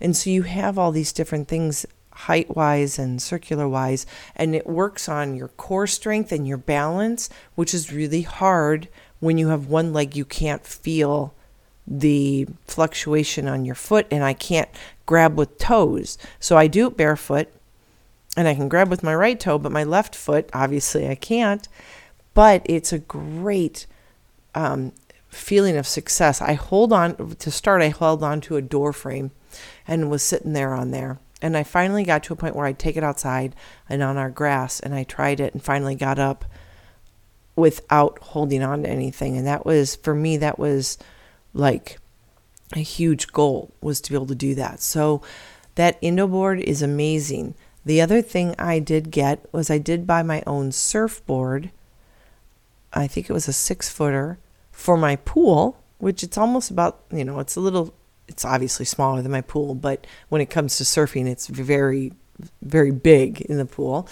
And 0.00 0.16
so 0.16 0.30
you 0.30 0.42
have 0.42 0.78
all 0.78 0.92
these 0.92 1.12
different 1.12 1.48
things 1.48 1.86
height 2.12 2.54
wise 2.54 2.98
and 2.98 3.20
circular 3.20 3.68
wise, 3.68 4.06
and 4.36 4.54
it 4.54 4.66
works 4.66 5.08
on 5.08 5.34
your 5.34 5.48
core 5.48 5.86
strength 5.86 6.30
and 6.30 6.46
your 6.46 6.58
balance, 6.58 7.28
which 7.54 7.74
is 7.74 7.92
really 7.92 8.22
hard 8.22 8.88
when 9.18 9.38
you 9.38 9.48
have 9.48 9.66
one 9.66 9.92
leg 9.92 10.14
you 10.14 10.24
can't 10.24 10.64
feel 10.66 11.34
the 11.86 12.46
fluctuation 12.66 13.48
on 13.48 13.64
your 13.64 13.74
foot 13.74 14.06
and 14.10 14.24
I 14.24 14.32
can't 14.32 14.68
grab 15.06 15.36
with 15.36 15.58
toes. 15.58 16.16
So 16.40 16.56
I 16.56 16.66
do 16.66 16.86
it 16.86 16.96
barefoot 16.96 17.48
and 18.36 18.48
I 18.48 18.54
can 18.54 18.68
grab 18.68 18.88
with 18.88 19.02
my 19.02 19.14
right 19.14 19.38
toe, 19.38 19.58
but 19.58 19.72
my 19.72 19.84
left 19.84 20.14
foot, 20.14 20.50
obviously, 20.52 21.08
I 21.08 21.14
can't. 21.14 21.68
But 22.32 22.62
it's 22.64 22.92
a 22.92 22.98
great 22.98 23.86
um, 24.54 24.92
feeling 25.28 25.76
of 25.76 25.86
success. 25.86 26.40
I 26.40 26.54
hold 26.54 26.92
on, 26.92 27.36
to 27.36 27.50
start, 27.50 27.82
I 27.82 27.88
held 27.88 28.22
on 28.22 28.40
to 28.42 28.56
a 28.56 28.62
door 28.62 28.92
frame 28.92 29.30
and 29.86 30.10
was 30.10 30.22
sitting 30.22 30.52
there 30.52 30.74
on 30.74 30.90
there. 30.90 31.18
And 31.40 31.56
I 31.56 31.62
finally 31.62 32.04
got 32.04 32.22
to 32.24 32.32
a 32.32 32.36
point 32.36 32.56
where 32.56 32.66
I'd 32.66 32.78
take 32.78 32.96
it 32.96 33.04
outside 33.04 33.54
and 33.88 34.02
on 34.02 34.16
our 34.16 34.30
grass 34.30 34.80
and 34.80 34.94
I 34.94 35.04
tried 35.04 35.40
it 35.40 35.52
and 35.52 35.62
finally 35.62 35.94
got 35.94 36.18
up 36.18 36.44
without 37.54 38.18
holding 38.18 38.62
on 38.62 38.82
to 38.82 38.88
anything. 38.88 39.36
And 39.36 39.46
that 39.46 39.66
was, 39.66 39.96
for 39.96 40.14
me, 40.14 40.38
that 40.38 40.58
was 40.58 40.98
like 41.52 41.98
a 42.72 42.80
huge 42.80 43.28
goal 43.32 43.72
was 43.80 44.00
to 44.00 44.10
be 44.10 44.16
able 44.16 44.26
to 44.26 44.34
do 44.34 44.54
that. 44.54 44.80
So 44.80 45.22
that 45.74 45.98
Indo 46.00 46.26
board 46.26 46.60
is 46.60 46.82
amazing. 46.82 47.54
The 47.84 48.00
other 48.00 48.22
thing 48.22 48.54
I 48.58 48.78
did 48.78 49.10
get 49.10 49.46
was 49.52 49.70
I 49.70 49.78
did 49.78 50.06
buy 50.06 50.22
my 50.22 50.42
own 50.46 50.72
surfboard. 50.72 51.70
I 52.92 53.06
think 53.06 53.28
it 53.28 53.32
was 53.32 53.48
a 53.48 53.52
six 53.52 53.88
footer 53.88 54.38
for 54.72 54.96
my 54.96 55.16
pool, 55.16 55.82
which 55.98 56.22
it's 56.22 56.38
almost 56.38 56.70
about, 56.70 57.00
you 57.12 57.24
know, 57.24 57.40
it's 57.40 57.56
a 57.56 57.60
little, 57.60 57.94
it's 58.26 58.44
obviously 58.44 58.86
smaller 58.86 59.20
than 59.20 59.32
my 59.32 59.42
pool, 59.42 59.74
but 59.74 60.06
when 60.28 60.40
it 60.40 60.50
comes 60.50 60.76
to 60.78 60.84
surfing, 60.84 61.26
it's 61.26 61.46
very, 61.46 62.12
very 62.62 62.90
big 62.90 63.42
in 63.42 63.58
the 63.58 63.66
pool. 63.66 64.08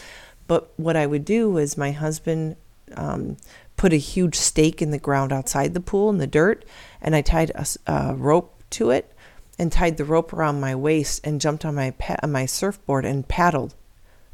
But 0.46 0.72
what 0.76 0.96
I 0.96 1.06
would 1.06 1.24
do 1.24 1.50
was 1.50 1.78
my 1.78 1.92
husband 1.92 2.56
um, 2.96 3.36
put 3.76 3.92
a 3.92 3.96
huge 3.96 4.34
stake 4.34 4.82
in 4.82 4.90
the 4.90 4.98
ground 4.98 5.32
outside 5.32 5.72
the 5.72 5.80
pool 5.80 6.10
in 6.10 6.18
the 6.18 6.26
dirt, 6.26 6.64
and 7.00 7.16
I 7.16 7.22
tied 7.22 7.50
a, 7.50 7.66
a 7.86 8.14
rope 8.14 8.62
to 8.70 8.90
it 8.90 9.11
and 9.62 9.70
tied 9.70 9.96
the 9.96 10.04
rope 10.04 10.32
around 10.32 10.60
my 10.60 10.74
waist 10.74 11.20
and 11.22 11.40
jumped 11.40 11.64
on 11.64 11.76
my 11.76 11.92
pa- 11.92 12.16
my 12.26 12.44
surfboard 12.44 13.04
and 13.04 13.28
paddled 13.28 13.74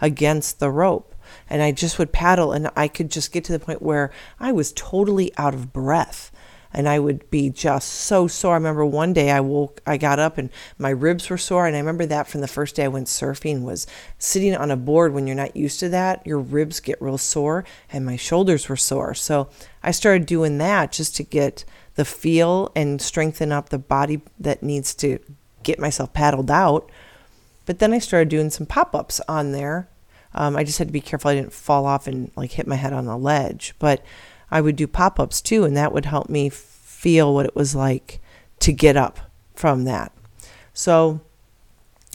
against 0.01 0.59
the 0.59 0.71
rope. 0.71 1.15
And 1.51 1.61
I 1.61 1.71
just 1.71 1.99
would 1.99 2.13
paddle, 2.13 2.53
and 2.53 2.71
I 2.75 2.89
could 2.89 3.11
just 3.11 3.31
get 3.31 3.45
to 3.45 3.53
the 3.53 3.59
point 3.59 3.83
where 3.83 4.11
I 4.41 4.53
was 4.53 4.73
totally 4.73 5.31
out 5.37 5.53
of 5.53 5.71
breath 5.71 6.33
and 6.73 6.89
I 6.89 6.99
would 6.99 7.31
be 7.31 7.51
just 7.51 7.89
so 7.89 8.27
sore. 8.27 8.53
I 8.53 8.57
remember 8.57 8.85
one 8.85 9.13
day 9.13 9.31
I 9.31 9.41
woke, 9.41 9.81
I 9.87 9.97
got 9.97 10.19
up 10.19 10.39
and 10.39 10.51
my 10.77 10.91
ribs 10.91 11.29
were 11.31 11.39
sore. 11.39 11.67
And 11.67 11.75
I 11.75 11.79
remember 11.79 12.07
that 12.07 12.29
from 12.29 12.41
the 12.41 12.49
first 12.49 12.77
day 12.77 12.85
I 12.85 12.89
went 12.89 13.07
surfing 13.07 13.63
was 13.63 13.87
sitting 14.19 14.55
on 14.55 14.71
a 14.71 14.77
board 14.77 15.13
when 15.13 15.27
you're 15.27 15.37
not 15.37 15.57
used 15.57 15.81
to 15.81 15.89
that, 15.91 16.27
your 16.27 16.39
ribs 16.39 16.81
get 16.81 17.01
real 17.01 17.19
sore 17.19 17.65
and 17.91 18.05
my 18.05 18.17
shoulders 18.17 18.69
were 18.69 18.77
sore. 18.77 19.15
So 19.15 19.49
I 19.83 19.93
started 19.93 20.27
doing 20.27 20.59
that 20.59 20.93
just 20.93 21.17
to 21.17 21.23
get 21.23 21.65
the 21.99 22.05
feel 22.05 22.71
and 22.77 23.03
strengthen 23.03 23.51
up 23.51 23.71
the 23.71 23.79
body 23.79 24.21
that 24.39 24.63
needs 24.63 24.95
to 24.95 25.19
get 25.65 25.81
myself 25.81 26.13
paddled 26.13 26.49
out. 26.49 26.89
But 27.67 27.81
then 27.81 27.93
I 27.93 27.99
started 27.99 28.29
doing 28.29 28.51
some 28.51 28.67
pop 28.67 28.95
ups 28.95 29.21
on 29.27 29.51
there. 29.51 29.89
Um, 30.33 30.57
I 30.57 30.63
just 30.63 30.79
had 30.79 30.87
to 30.87 30.93
be 30.93 31.01
careful 31.01 31.33
I 31.33 31.35
didn't 31.35 31.53
fall 31.53 31.87
off 31.87 32.07
and 32.07 32.31
like 32.37 32.53
hit 32.53 32.69
my 32.69 32.77
head 32.77 32.93
on 32.93 33.07
the 33.07 33.17
ledge. 33.17 33.75
But 33.81 34.05
I 34.49 34.61
would 34.61 34.77
do 34.77 34.87
pop 34.87 35.19
ups 35.19 35.43
too, 35.43 35.65
and 35.65 35.77
that 35.77 35.93
would 35.93 36.05
help 36.05 36.29
me 36.29 36.51
feel 36.51 37.35
what 37.35 37.47
it 37.47 37.57
was 37.57 37.75
like 37.75 38.21
to 38.61 38.73
get 38.73 38.97
up 38.97 39.19
from 39.57 39.83
that. 39.83 40.13
So, 40.73 41.21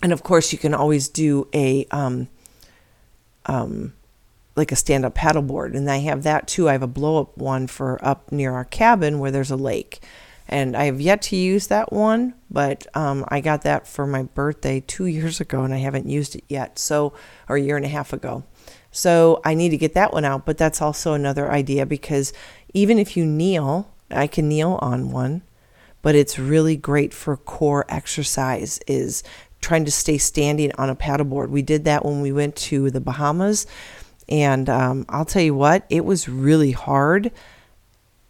and 0.01 0.13
of 0.13 0.23
course, 0.23 0.53
you 0.53 0.57
can 0.57 0.73
always 0.73 1.09
do 1.09 1.49
a 1.53 1.85
um, 1.91 2.29
um, 3.47 3.95
like 4.55 4.71
a 4.71 4.75
stand 4.75 5.05
up 5.05 5.15
paddleboard, 5.15 5.75
and 5.75 5.89
I 5.89 5.97
have 5.97 6.23
that 6.23 6.47
too. 6.47 6.69
I 6.69 6.73
have 6.73 6.83
a 6.83 6.87
blow 6.87 7.21
up 7.21 7.37
one 7.37 7.67
for 7.67 8.03
up 8.05 8.31
near 8.31 8.53
our 8.53 8.65
cabin 8.65 9.19
where 9.19 9.31
there's 9.31 9.51
a 9.51 9.55
lake. 9.55 10.01
And 10.47 10.75
I 10.75 10.85
have 10.85 10.99
yet 10.99 11.21
to 11.23 11.35
use 11.35 11.67
that 11.67 11.93
one, 11.93 12.33
but 12.51 12.85
um, 12.95 13.25
I 13.29 13.39
got 13.39 13.61
that 13.63 13.87
for 13.87 14.05
my 14.05 14.23
birthday 14.23 14.81
two 14.81 15.05
years 15.05 15.39
ago 15.39 15.63
and 15.63 15.73
I 15.73 15.77
haven't 15.77 16.07
used 16.07 16.35
it 16.35 16.43
yet. 16.49 16.77
So, 16.77 17.13
or 17.47 17.55
a 17.55 17.61
year 17.61 17.77
and 17.77 17.85
a 17.85 17.89
half 17.89 18.13
ago. 18.13 18.43
So 18.91 19.41
I 19.43 19.55
need 19.55 19.69
to 19.69 19.77
get 19.77 19.93
that 19.95 20.13
one 20.13 20.25
out, 20.25 20.45
but 20.45 20.57
that's 20.57 20.81
also 20.81 21.13
another 21.13 21.51
idea 21.51 21.85
because 21.85 22.33
even 22.73 22.99
if 22.99 23.17
you 23.17 23.25
kneel, 23.25 23.91
I 24.11 24.27
can 24.27 24.47
kneel 24.47 24.77
on 24.81 25.11
one, 25.11 25.41
but 26.03 26.13
it's 26.13 26.37
really 26.37 26.75
great 26.75 27.13
for 27.13 27.35
core 27.35 27.85
exercise 27.89 28.79
is 28.85 29.23
trying 29.61 29.85
to 29.85 29.91
stay 29.91 30.17
standing 30.17 30.71
on 30.77 30.89
a 30.89 30.95
paddleboard. 30.95 31.49
We 31.49 31.61
did 31.61 31.85
that 31.85 32.05
when 32.05 32.21
we 32.21 32.31
went 32.31 32.55
to 32.57 32.91
the 32.91 33.01
Bahamas, 33.01 33.65
and 34.29 34.69
um, 34.69 35.05
I'll 35.09 35.25
tell 35.25 35.41
you 35.41 35.55
what, 35.55 35.85
it 35.89 36.05
was 36.05 36.29
really 36.29 36.71
hard. 36.71 37.31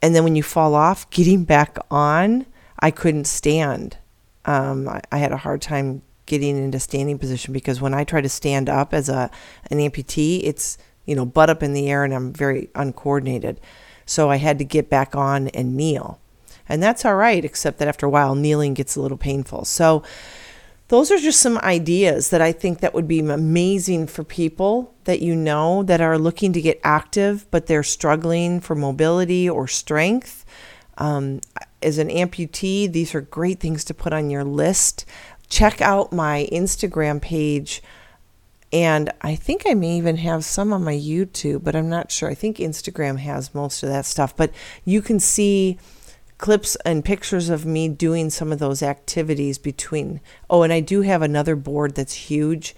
And 0.01 0.15
then 0.15 0.23
when 0.23 0.35
you 0.35 0.43
fall 0.43 0.75
off, 0.75 1.09
getting 1.09 1.45
back 1.45 1.77
on, 1.89 2.45
I 2.79 2.91
couldn't 2.91 3.25
stand. 3.25 3.97
Um, 4.45 4.89
I, 4.89 5.01
I 5.11 5.17
had 5.17 5.31
a 5.31 5.37
hard 5.37 5.61
time 5.61 6.01
getting 6.25 6.57
into 6.57 6.79
standing 6.79 7.19
position 7.19 7.53
because 7.53 7.81
when 7.81 7.93
I 7.93 8.03
try 8.03 8.21
to 8.21 8.29
stand 8.29 8.69
up 8.69 8.93
as 8.93 9.09
a 9.09 9.29
an 9.69 9.79
amputee, 9.79 10.41
it's 10.43 10.77
you 11.05 11.15
know 11.15 11.25
butt 11.25 11.49
up 11.49 11.63
in 11.63 11.73
the 11.73 11.89
air 11.89 12.03
and 12.03 12.13
I'm 12.13 12.33
very 12.33 12.69
uncoordinated. 12.75 13.59
So 14.05 14.29
I 14.29 14.37
had 14.37 14.59
to 14.59 14.65
get 14.65 14.89
back 14.89 15.15
on 15.15 15.47
and 15.49 15.75
kneel. 15.75 16.19
And 16.67 16.81
that's 16.81 17.05
all 17.05 17.15
right, 17.15 17.43
except 17.43 17.77
that 17.79 17.87
after 17.87 18.05
a 18.05 18.09
while, 18.09 18.35
kneeling 18.35 18.73
gets 18.73 18.95
a 18.95 19.01
little 19.01 19.17
painful. 19.17 19.65
So, 19.65 20.03
those 20.89 21.11
are 21.11 21.17
just 21.17 21.39
some 21.39 21.57
ideas 21.59 22.29
that 22.29 22.41
I 22.41 22.51
think 22.51 22.79
that 22.79 22.93
would 22.93 23.07
be 23.07 23.19
amazing 23.19 24.07
for 24.07 24.23
people 24.23 24.93
that 25.05 25.21
you 25.21 25.35
know 25.35 25.83
that 25.83 26.01
are 26.01 26.17
looking 26.17 26.53
to 26.53 26.61
get 26.61 26.79
active, 26.83 27.45
but 27.51 27.67
they're 27.67 27.83
struggling 27.83 28.59
for 28.59 28.75
mobility 28.75 29.49
or 29.49 29.67
strength. 29.67 30.45
Um, 30.97 31.41
as 31.81 31.97
an 31.97 32.09
amputee, 32.09 32.91
these 32.91 33.15
are 33.15 33.21
great 33.21 33.59
things 33.59 33.83
to 33.85 33.93
put 33.93 34.13
on 34.13 34.29
your 34.29 34.43
list. 34.43 35.05
Check 35.49 35.81
out 35.81 36.13
my 36.13 36.47
Instagram 36.51 37.21
page 37.21 37.81
and 38.73 39.11
I 39.21 39.35
think 39.35 39.63
I 39.67 39.75
may 39.75 39.97
even 39.97 40.17
have 40.17 40.43
some 40.43 40.73
on 40.73 40.83
my 40.83 40.95
YouTube, 40.95 41.63
but 41.63 41.75
I'm 41.75 41.89
not 41.89 42.11
sure. 42.11 42.27
I 42.27 42.33
think 42.33 42.57
Instagram 42.57 43.19
has 43.19 43.53
most 43.53 43.83
of 43.83 43.89
that 43.89 44.03
stuff. 44.03 44.35
But 44.35 44.49
you 44.83 45.03
can 45.03 45.19
see 45.19 45.77
clips 46.43 46.75
and 46.83 47.05
pictures 47.05 47.47
of 47.47 47.65
me 47.65 47.87
doing 47.87 48.29
some 48.29 48.51
of 48.51 48.59
those 48.59 48.83
activities 48.83 49.57
between. 49.57 50.19
Oh, 50.49 50.63
and 50.63 50.73
I 50.73 50.81
do 50.81 50.99
have 50.99 51.21
another 51.21 51.55
board 51.55 51.95
that's 51.95 52.13
huge 52.13 52.75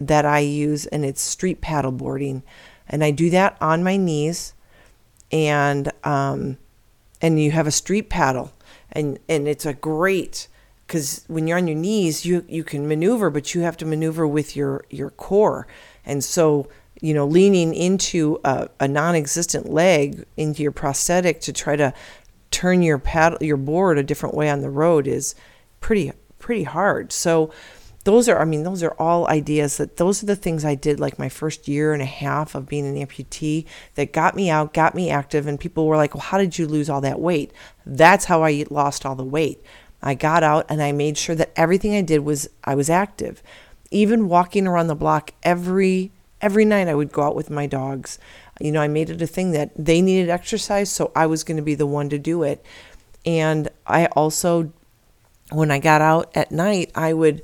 that 0.00 0.26
I 0.26 0.40
use, 0.40 0.84
and 0.86 1.04
it's 1.04 1.20
street 1.20 1.60
paddle 1.60 1.92
boarding. 1.92 2.42
And 2.88 3.04
I 3.04 3.12
do 3.12 3.30
that 3.30 3.56
on 3.60 3.84
my 3.84 3.96
knees. 3.96 4.52
And, 5.30 5.92
um, 6.02 6.58
and 7.22 7.40
you 7.40 7.52
have 7.52 7.68
a 7.68 7.70
street 7.70 8.10
paddle, 8.10 8.52
and, 8.90 9.20
and 9.28 9.46
it's 9.46 9.64
a 9.64 9.74
great 9.74 10.48
because 10.84 11.24
when 11.28 11.46
you're 11.46 11.58
on 11.58 11.68
your 11.68 11.76
knees, 11.76 12.24
you 12.24 12.44
you 12.48 12.64
can 12.64 12.88
maneuver, 12.88 13.28
but 13.30 13.54
you 13.54 13.60
have 13.60 13.76
to 13.76 13.84
maneuver 13.84 14.26
with 14.26 14.56
your 14.56 14.86
your 14.88 15.10
core, 15.10 15.66
and 16.06 16.24
so 16.24 16.66
you 17.02 17.12
know 17.12 17.26
leaning 17.26 17.74
into 17.74 18.40
a, 18.42 18.70
a 18.80 18.88
non-existent 18.88 19.70
leg 19.70 20.24
into 20.38 20.62
your 20.62 20.72
prosthetic 20.72 21.40
to 21.42 21.52
try 21.52 21.76
to 21.76 21.92
turn 22.50 22.82
your 22.82 22.98
paddle 22.98 23.38
your 23.40 23.56
board 23.56 23.98
a 23.98 24.02
different 24.02 24.34
way 24.34 24.48
on 24.50 24.60
the 24.60 24.70
road 24.70 25.06
is 25.06 25.34
pretty 25.80 26.12
pretty 26.38 26.64
hard. 26.64 27.12
So 27.12 27.52
those 28.04 28.28
are 28.28 28.40
I 28.40 28.44
mean 28.44 28.62
those 28.62 28.82
are 28.82 28.94
all 28.98 29.28
ideas 29.28 29.76
that 29.76 29.96
those 29.96 30.22
are 30.22 30.26
the 30.26 30.36
things 30.36 30.64
I 30.64 30.74
did 30.74 30.98
like 30.98 31.18
my 31.18 31.28
first 31.28 31.68
year 31.68 31.92
and 31.92 32.02
a 32.02 32.06
half 32.06 32.54
of 32.54 32.68
being 32.68 32.86
an 32.86 33.06
amputee 33.06 33.66
that 33.96 34.12
got 34.12 34.34
me 34.34 34.48
out, 34.48 34.72
got 34.72 34.94
me 34.94 35.10
active 35.10 35.46
and 35.46 35.60
people 35.60 35.86
were 35.86 35.96
like, 35.96 36.14
"Well, 36.14 36.22
how 36.22 36.38
did 36.38 36.58
you 36.58 36.66
lose 36.66 36.88
all 36.88 37.00
that 37.02 37.20
weight?" 37.20 37.52
That's 37.84 38.26
how 38.26 38.42
I 38.42 38.64
lost 38.70 39.04
all 39.04 39.14
the 39.14 39.24
weight. 39.24 39.62
I 40.02 40.14
got 40.14 40.42
out 40.42 40.66
and 40.68 40.82
I 40.82 40.92
made 40.92 41.18
sure 41.18 41.34
that 41.34 41.52
everything 41.56 41.94
I 41.94 42.02
did 42.02 42.20
was 42.20 42.48
I 42.64 42.74
was 42.74 42.88
active. 42.88 43.42
Even 43.90 44.28
walking 44.28 44.66
around 44.66 44.86
the 44.86 44.94
block 44.94 45.32
every 45.42 46.12
every 46.40 46.64
night 46.64 46.88
I 46.88 46.94
would 46.94 47.12
go 47.12 47.22
out 47.22 47.34
with 47.34 47.50
my 47.50 47.66
dogs. 47.66 48.18
You 48.60 48.72
know, 48.72 48.80
I 48.80 48.88
made 48.88 49.10
it 49.10 49.22
a 49.22 49.26
thing 49.26 49.52
that 49.52 49.70
they 49.76 50.02
needed 50.02 50.28
exercise, 50.30 50.90
so 50.90 51.12
I 51.14 51.26
was 51.26 51.44
going 51.44 51.56
to 51.56 51.62
be 51.62 51.74
the 51.74 51.86
one 51.86 52.08
to 52.10 52.18
do 52.18 52.42
it. 52.42 52.64
And 53.24 53.68
I 53.86 54.06
also 54.06 54.72
when 55.50 55.70
I 55.70 55.78
got 55.78 56.02
out 56.02 56.30
at 56.34 56.52
night, 56.52 56.90
I 56.94 57.12
would 57.12 57.42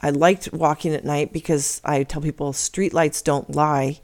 I 0.00 0.10
liked 0.10 0.52
walking 0.52 0.94
at 0.94 1.04
night 1.04 1.32
because 1.32 1.80
I 1.84 2.02
tell 2.02 2.22
people 2.22 2.52
streetlights 2.52 3.24
don't 3.24 3.54
lie. 3.54 4.00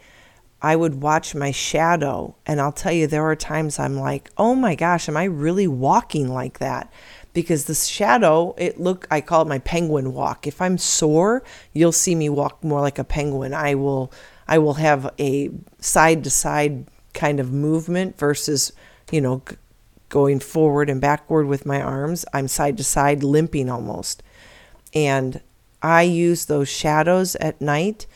I 0.63 0.77
would 0.77 1.01
watch 1.01 1.35
my 1.35 1.53
shadow, 1.53 2.37
and 2.45 2.61
I'll 2.61 2.73
tell 2.73 2.93
you, 2.93 3.07
there 3.07 3.25
are 3.25 3.37
times 3.37 3.79
I'm 3.79 3.97
like, 3.97 4.31
oh 4.37 4.55
my 4.55 4.75
gosh, 4.75 5.09
am 5.09 5.17
I 5.17 5.25
really 5.25 5.67
walking 5.67 6.29
like 6.29 6.59
that? 6.59 6.93
because 7.33 7.65
the 7.65 7.75
shadow 7.75 8.55
it 8.59 8.81
look 8.81 9.07
I 9.11 9.21
call 9.21 9.43
it 9.43 9.49
my 9.49 9.59
penguin 9.61 10.13
walk. 10.13 10.47
If 10.47 10.61
I'm 10.61 10.79
sore, 10.79 11.43
you'll 11.73 11.93
see 11.93 12.15
me 12.15 12.29
walk 12.29 12.63
more 12.63 12.81
like 12.81 12.99
a 12.99 13.05
penguin. 13.05 13.55
I 13.55 13.75
will 13.75 14.13
I 14.51 14.59
will 14.59 14.75
have 14.75 15.15
a 15.19 15.51
side 15.79 16.25
to 16.25 16.31
side 16.31 16.87
kind 17.15 17.39
of 17.39 17.53
movement 17.53 18.19
versus, 18.19 18.73
you 19.13 19.21
know, 19.21 19.43
g- 19.49 19.57
going 20.09 20.41
forward 20.41 20.91
and 20.91 21.01
backward 21.01 21.47
with 21.47 21.65
my 21.65 21.81
arms. 21.81 22.25
I'm 22.35 22.49
side 22.49 22.77
to 22.79 22.85
side 22.85 23.23
limping 23.23 23.71
almost. 23.71 24.25
And 24.93 25.41
I 25.81 26.03
use 26.03 26.47
those 26.47 26.69
shadows 26.69 27.37
at 27.37 27.61
night 27.61 28.09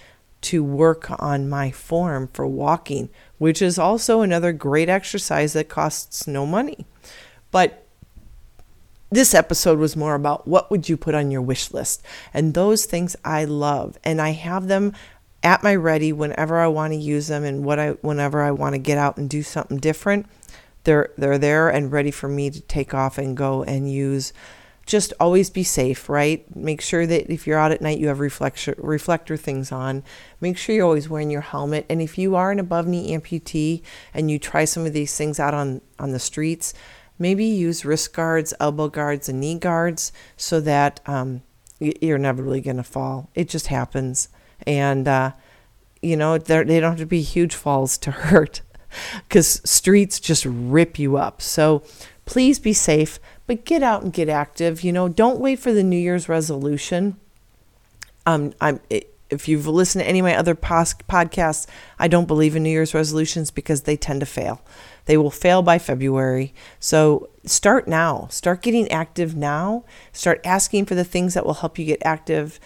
to 0.43 0.65
work 0.65 1.07
on 1.23 1.49
my 1.49 1.71
form 1.71 2.29
for 2.33 2.47
walking, 2.49 3.11
which 3.39 3.63
is 3.63 3.79
also 3.79 4.21
another 4.21 4.53
great 4.53 4.89
exercise 4.89 5.53
that 5.53 5.69
costs 5.69 6.27
no 6.27 6.45
money. 6.45 6.85
But 7.53 7.85
this 9.15 9.33
episode 9.33 9.79
was 9.79 9.95
more 9.95 10.17
about 10.17 10.49
what 10.49 10.71
would 10.73 10.89
you 10.89 10.97
put 10.97 11.15
on 11.15 11.31
your 11.31 11.41
wish 11.41 11.73
list 11.73 12.05
and 12.33 12.53
those 12.53 12.85
things 12.85 13.15
i 13.25 13.45
love 13.45 13.97
and 14.03 14.21
i 14.21 14.31
have 14.31 14.67
them 14.67 14.93
at 15.45 15.63
my 15.63 15.75
ready 15.75 16.13
whenever 16.13 16.59
i 16.59 16.67
want 16.67 16.93
to 16.93 16.99
use 16.99 17.29
them 17.29 17.45
and 17.45 17.65
what 17.65 17.79
i 17.79 17.91
whenever 18.01 18.43
i 18.43 18.51
want 18.51 18.75
to 18.75 18.79
get 18.79 18.99
out 18.99 19.17
and 19.17 19.31
do 19.31 19.43
something 19.43 19.79
different 19.79 20.27
they're 20.85 21.11
they're 21.17 21.39
there 21.39 21.69
and 21.69 21.93
ready 21.93 22.11
for 22.11 22.29
me 22.29 22.51
to 22.51 22.61
take 22.63 22.93
off 22.93 23.19
and 23.19 23.37
go 23.37 23.63
and 23.63 23.93
use 23.93 24.33
just 24.87 25.15
always 25.19 25.49
be 25.49 25.63
safe 25.63 26.09
right 26.09 26.55
make 26.55 26.81
sure 26.81 27.07
that 27.07 27.33
if 27.33 27.47
you're 27.47 27.59
out 27.59 27.73
at 27.73 27.81
night 27.81 27.99
you 27.99 28.09
have 28.09 28.21
reflector 28.21 28.75
reflector 28.79 29.37
things 29.37 29.71
on 29.71 30.03
make 30.41 30.59
sure 30.59 30.75
you're 30.75 30.85
always 30.85 31.09
wearing 31.09 31.31
your 31.31 31.41
helmet 31.41 31.87
and 31.89 32.03
if 32.03 32.19
you 32.19 32.35
are 32.35 32.51
an 32.51 32.59
above 32.59 32.87
knee 32.87 33.17
amputee 33.17 33.83
and 34.13 34.31
you 34.31 34.39
try 34.39 34.65
some 34.65 34.85
of 34.85 34.93
these 34.93 35.17
things 35.17 35.39
out 35.39 35.55
on 35.55 35.81
on 35.99 36.11
the 36.11 36.19
streets 36.19 36.75
maybe 37.19 37.45
use 37.45 37.85
wrist 37.85 38.13
guards, 38.13 38.55
elbow 38.61 38.89
guards, 38.89 39.29
and 39.29 39.41
knee 39.41 39.59
guards 39.59 40.13
so 40.37 40.61
that 40.61 41.01
um, 41.07 41.43
you're 41.79 42.19
never 42.19 42.43
really 42.43 42.61
going 42.61 42.77
to 42.77 42.83
fall. 42.83 43.31
It 43.35 43.49
just 43.49 43.69
happens. 43.69 44.29
And, 44.67 45.07
uh, 45.09 45.33
you 46.03 46.17
know, 46.17 46.39
they 46.39 46.81
don't 46.81 46.91
have 46.91 46.99
to 46.99 47.07
be 47.07 47.23
huge 47.23 47.55
falls 47.55 47.99
to 47.99 48.11
hurt 48.31 48.63
because 49.29 49.61
streets 49.65 50.21
just 50.21 50.45
rip 50.47 50.99
you 50.99 51.17
up. 51.17 51.43
So 51.43 51.83
please 52.25 52.59
be 52.59 52.73
safe, 52.73 53.19
but 53.47 53.65
get 53.65 53.83
out 53.83 54.03
and 54.03 54.13
get 54.13 54.29
active. 54.29 54.83
You 54.83 54.93
know, 54.93 55.09
don't 55.09 55.41
wait 55.41 55.59
for 55.59 55.73
the 55.73 55.83
New 55.83 55.99
Year's 55.99 56.29
resolution. 56.29 57.17
Um, 58.27 58.55
I'm, 58.61 58.81
if 59.31 59.49
you've 59.49 59.67
listened 59.67 60.03
to 60.03 60.09
any 60.09 60.21
of 60.21 60.25
my 60.25 60.37
other 60.37 60.55
pos- 60.55 60.95
podcasts, 60.95 61.67
I 61.99 62.09
don't 62.09 62.27
believe 62.27 62.57
in 62.57 62.63
New 62.63 62.71
Year's 62.71 62.95
resolutions 62.95 63.51
because 63.51 63.83
they 63.83 63.97
tend 63.97 64.21
to 64.21 64.27
fail. 64.27 64.63
They 65.07 65.17
will 65.17 65.31
fail 65.31 65.61
by 65.61 65.79
February. 65.79 66.55
So 66.81 67.29
start 67.45 67.87
now. 67.87 68.29
Start 68.31 68.63
getting 68.63 68.91
active 68.91 69.37
now. 69.37 69.85
Start 70.13 70.41
asking 70.45 70.87
for 70.87 70.95
the 70.95 71.05
things 71.05 71.35
that 71.35 71.45
will 71.45 71.55
help 71.55 71.79
you 71.79 71.85
get 71.85 72.01
active 72.05 72.59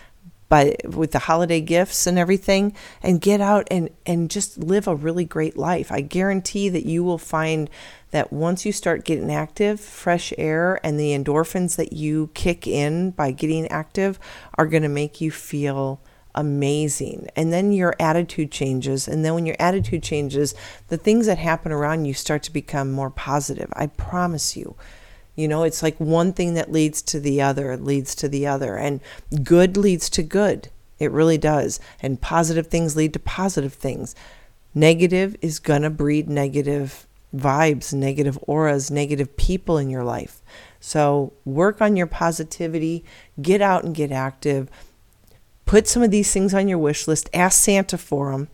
by 0.48 0.76
with 0.84 1.12
the 1.12 1.20
holiday 1.20 1.60
gifts 1.60 2.06
and 2.06 2.18
everything 2.18 2.74
and 3.02 3.20
get 3.20 3.40
out 3.40 3.66
and 3.70 3.90
and 4.06 4.30
just 4.30 4.58
live 4.58 4.86
a 4.86 4.94
really 4.94 5.24
great 5.24 5.56
life. 5.56 5.92
I 5.92 6.00
guarantee 6.00 6.68
that 6.68 6.86
you 6.86 7.04
will 7.04 7.18
find 7.18 7.68
that 8.10 8.32
once 8.32 8.64
you 8.64 8.72
start 8.72 9.04
getting 9.04 9.30
active, 9.30 9.80
fresh 9.80 10.32
air 10.38 10.80
and 10.84 10.98
the 10.98 11.10
endorphins 11.10 11.76
that 11.76 11.92
you 11.92 12.30
kick 12.32 12.66
in 12.66 13.10
by 13.10 13.30
getting 13.30 13.68
active 13.68 14.18
are 14.54 14.66
going 14.66 14.82
to 14.82 14.88
make 14.88 15.20
you 15.20 15.30
feel 15.30 16.00
amazing. 16.34 17.28
And 17.36 17.52
then 17.52 17.72
your 17.72 17.94
attitude 17.98 18.50
changes. 18.50 19.08
And 19.08 19.24
then 19.24 19.34
when 19.34 19.44
your 19.44 19.56
attitude 19.58 20.02
changes, 20.02 20.54
the 20.88 20.96
things 20.96 21.26
that 21.26 21.38
happen 21.38 21.72
around 21.72 22.04
you 22.04 22.14
start 22.14 22.42
to 22.44 22.52
become 22.52 22.92
more 22.92 23.10
positive. 23.10 23.70
I 23.74 23.88
promise 23.88 24.56
you. 24.56 24.76
You 25.38 25.46
know, 25.46 25.62
it's 25.62 25.82
like 25.82 25.98
one 25.98 26.32
thing 26.32 26.54
that 26.54 26.72
leads 26.72 27.00
to 27.02 27.20
the 27.20 27.40
other, 27.40 27.76
leads 27.76 28.14
to 28.16 28.28
the 28.28 28.46
other. 28.46 28.76
And 28.76 29.00
good 29.44 29.76
leads 29.76 30.10
to 30.10 30.22
good. 30.22 30.68
It 30.98 31.12
really 31.12 31.38
does. 31.38 31.78
And 32.02 32.20
positive 32.20 32.66
things 32.66 32.96
lead 32.96 33.12
to 33.12 33.20
positive 33.20 33.72
things. 33.72 34.16
Negative 34.74 35.36
is 35.40 35.60
going 35.60 35.82
to 35.82 35.90
breed 35.90 36.28
negative 36.28 37.06
vibes, 37.34 37.94
negative 37.94 38.36
auras, 38.48 38.90
negative 38.90 39.36
people 39.36 39.78
in 39.78 39.90
your 39.90 40.02
life. 40.02 40.42
So 40.80 41.32
work 41.44 41.80
on 41.80 41.96
your 41.96 42.08
positivity, 42.08 43.04
get 43.40 43.62
out 43.62 43.84
and 43.84 43.94
get 43.94 44.10
active 44.10 44.68
put 45.68 45.86
some 45.86 46.02
of 46.02 46.10
these 46.10 46.32
things 46.32 46.54
on 46.54 46.66
your 46.66 46.78
wish 46.78 47.06
list. 47.06 47.28
Ask 47.32 47.62
Santa 47.62 47.98
for 47.98 48.32
them. 48.32 48.48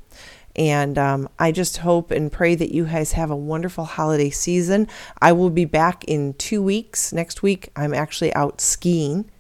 And 0.57 0.99
um, 0.99 1.29
I 1.39 1.53
just 1.53 1.79
hope 1.79 2.11
and 2.11 2.31
pray 2.31 2.55
that 2.55 2.73
you 2.73 2.85
guys 2.85 3.13
have 3.13 3.31
a 3.31 3.37
wonderful 3.37 3.85
holiday 3.85 4.31
season. 4.31 4.89
I 5.21 5.33
will 5.33 5.51
be 5.51 5.65
back 5.65 6.05
in 6.05 6.35
two 6.35 6.63
weeks. 6.63 7.13
Next 7.13 7.43
week, 7.43 7.71
I'm 7.75 7.93
actually 7.93 8.33
out 8.35 8.61
skiing. 8.61 9.31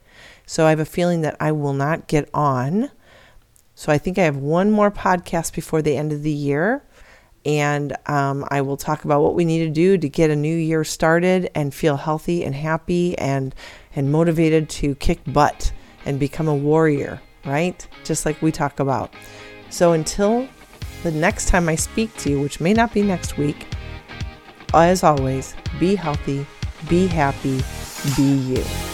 So 0.46 0.66
I 0.66 0.70
have 0.70 0.81
a 0.81 0.85
feeling 0.85 1.20
that 1.22 1.37
I 1.40 1.53
will 1.53 1.72
not 1.72 2.09
get 2.09 2.29
on. 2.35 2.90
So 3.74 3.92
I 3.92 3.98
think 3.98 4.18
I 4.18 4.24
have 4.24 4.37
one 4.37 4.70
more 4.70 4.90
podcast 4.90 5.55
before 5.55 5.83
the 5.83 5.96
end 5.96 6.12
of 6.12 6.22
the 6.22 6.33
year. 6.33 6.83
And 7.46 7.94
um, 8.07 8.44
I 8.50 8.62
will 8.62 8.77
talk 8.77 9.05
about 9.05 9.22
what 9.22 9.35
we 9.35 9.44
need 9.44 9.64
to 9.64 9.70
do 9.70 9.98
to 9.98 10.09
get 10.09 10.31
a 10.31 10.37
new 10.37 10.57
year 10.57 10.83
started 10.83 11.50
and 11.55 11.74
feel 11.74 11.96
healthy 11.96 12.44
and 12.44 12.55
happy 12.55 13.16
and, 13.18 13.55
and 13.94 14.11
motivated 14.11 14.68
to 14.70 14.94
kick 14.94 15.20
butt 15.27 15.72
and 16.07 16.18
become 16.18 16.48
a 16.48 16.55
warrior 16.55 17.20
right? 17.44 17.87
Just 18.05 18.27
like 18.27 18.40
we 18.42 18.53
talk 18.53 18.81
about. 18.81 19.12
So 19.70 19.92
until 19.92 20.48
the 21.05 21.12
next 21.12 21.49
time 21.49 21.69
I 21.69 21.75
speak 21.75 22.17
to 22.17 22.31
you, 22.31 22.40
which 22.40 22.61
may 22.61 22.73
not 22.73 22.95
be 22.95 23.03
next 23.03 23.37
week, 23.37 23.67
as 24.73 25.05
always, 25.05 25.55
be 25.79 25.95
healthy, 25.95 26.47
be 26.88 27.07
happy, 27.07 27.62
be 28.17 28.23
you. 28.23 28.93